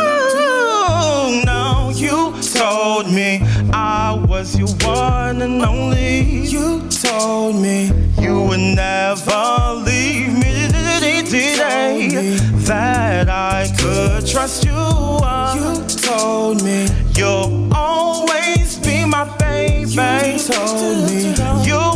Ooh, 0.03 1.41
now 1.45 1.89
you 1.89 2.33
told 2.53 3.07
me 3.11 3.39
I 3.71 4.21
was 4.27 4.57
your 4.57 4.67
one 4.83 5.41
and 5.41 5.61
only. 5.63 6.43
you 6.55 6.81
told 6.89 7.55
me 7.55 7.91
You 8.19 8.41
would 8.47 8.59
never 8.59 9.73
leave 9.87 10.33
me 10.43 10.51
today. 11.33 12.37
That 12.69 13.29
I 13.29 13.59
could 13.79 14.27
trust 14.27 14.65
you. 14.65 14.71
you 15.57 15.69
told 16.09 16.63
me 16.63 16.87
You'll 17.15 17.73
always 17.73 18.12
told 20.47 21.09
me. 21.09 21.33
You'll 21.65 21.92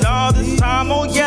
All 0.00 0.32
this 0.32 0.58
time. 0.58 0.90
Oh 0.90 1.04
yeah. 1.04 1.21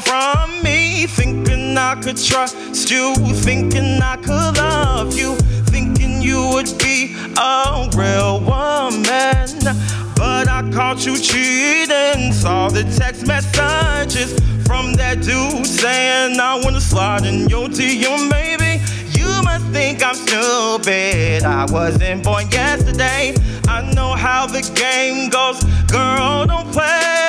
From 0.00 0.62
me, 0.62 1.06
thinking 1.06 1.76
I 1.76 1.94
could 1.94 2.16
trust 2.16 2.90
you, 2.90 3.14
thinking 3.46 4.00
I 4.02 4.16
could 4.16 4.56
love 4.56 5.16
you, 5.16 5.36
thinking 5.66 6.20
you 6.22 6.48
would 6.52 6.72
be 6.78 7.14
a 7.36 7.88
real 7.96 8.40
woman. 8.40 9.48
But 10.16 10.48
I 10.48 10.68
caught 10.72 11.06
you 11.06 11.16
cheating. 11.16 12.32
Saw 12.32 12.68
the 12.68 12.84
text 12.96 13.26
messages 13.26 14.38
from 14.66 14.94
that 14.94 15.22
dude 15.22 15.66
saying 15.66 16.38
I 16.38 16.60
wanna 16.62 16.80
slide 16.80 17.24
in 17.24 17.48
your 17.48 17.68
DM, 17.68 18.30
baby. 18.30 18.82
You 19.18 19.28
must 19.42 19.66
think 19.66 20.02
I'm 20.02 20.14
stupid. 20.14 21.44
I 21.44 21.64
wasn't 21.70 22.24
born 22.24 22.50
yesterday. 22.50 23.34
I 23.66 23.92
know 23.94 24.12
how 24.12 24.46
the 24.46 24.62
game 24.74 25.30
goes. 25.30 25.62
Girl, 25.90 26.46
don't 26.46 26.70
play. 26.72 27.19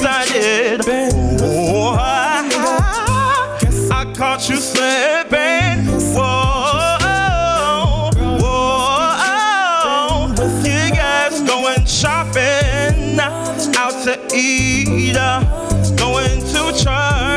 Did. 0.00 0.82
Oh, 1.40 1.96
I, 1.98 2.48
I 3.90 4.12
caught 4.14 4.48
you 4.48 4.56
slipping. 4.56 5.86
Whoa, 6.14 8.10
whoa. 8.38 10.28
You 10.62 10.94
guys 10.94 11.40
going 11.42 11.84
shopping, 11.84 13.18
out 13.76 14.04
to 14.04 14.14
eat, 14.32 15.16
uh, 15.16 15.42
going 15.96 16.40
to 16.52 16.72
church 16.72 17.27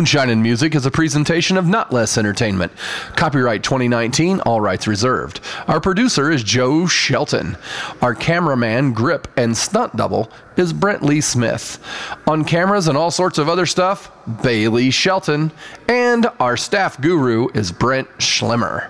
Moonshine 0.00 0.30
and 0.30 0.42
Music 0.42 0.74
is 0.74 0.86
a 0.86 0.90
presentation 0.90 1.58
of 1.58 1.66
Not 1.66 1.92
Less 1.92 2.16
Entertainment. 2.16 2.72
Copyright 3.16 3.62
2019, 3.62 4.40
all 4.40 4.58
rights 4.58 4.86
reserved. 4.86 5.40
Our 5.68 5.78
producer 5.78 6.30
is 6.30 6.42
Joe 6.42 6.86
Shelton. 6.86 7.58
Our 8.00 8.14
cameraman, 8.14 8.94
grip, 8.94 9.28
and 9.36 9.54
stunt 9.54 9.94
double 9.96 10.32
is 10.56 10.72
Brent 10.72 11.02
Lee 11.02 11.20
Smith. 11.20 11.78
On 12.26 12.46
cameras 12.46 12.88
and 12.88 12.96
all 12.96 13.10
sorts 13.10 13.36
of 13.36 13.50
other 13.50 13.66
stuff, 13.66 14.10
Bailey 14.42 14.90
Shelton. 14.90 15.52
And 15.86 16.26
our 16.40 16.56
staff 16.56 16.98
guru 16.98 17.48
is 17.52 17.70
Brent 17.70 18.08
Schlemmer. 18.16 18.88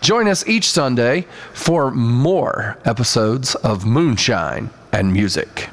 Join 0.00 0.26
us 0.26 0.48
each 0.48 0.70
Sunday 0.70 1.26
for 1.52 1.90
more 1.90 2.78
episodes 2.86 3.56
of 3.56 3.84
Moonshine 3.84 4.70
and 4.90 5.12
Music. 5.12 5.68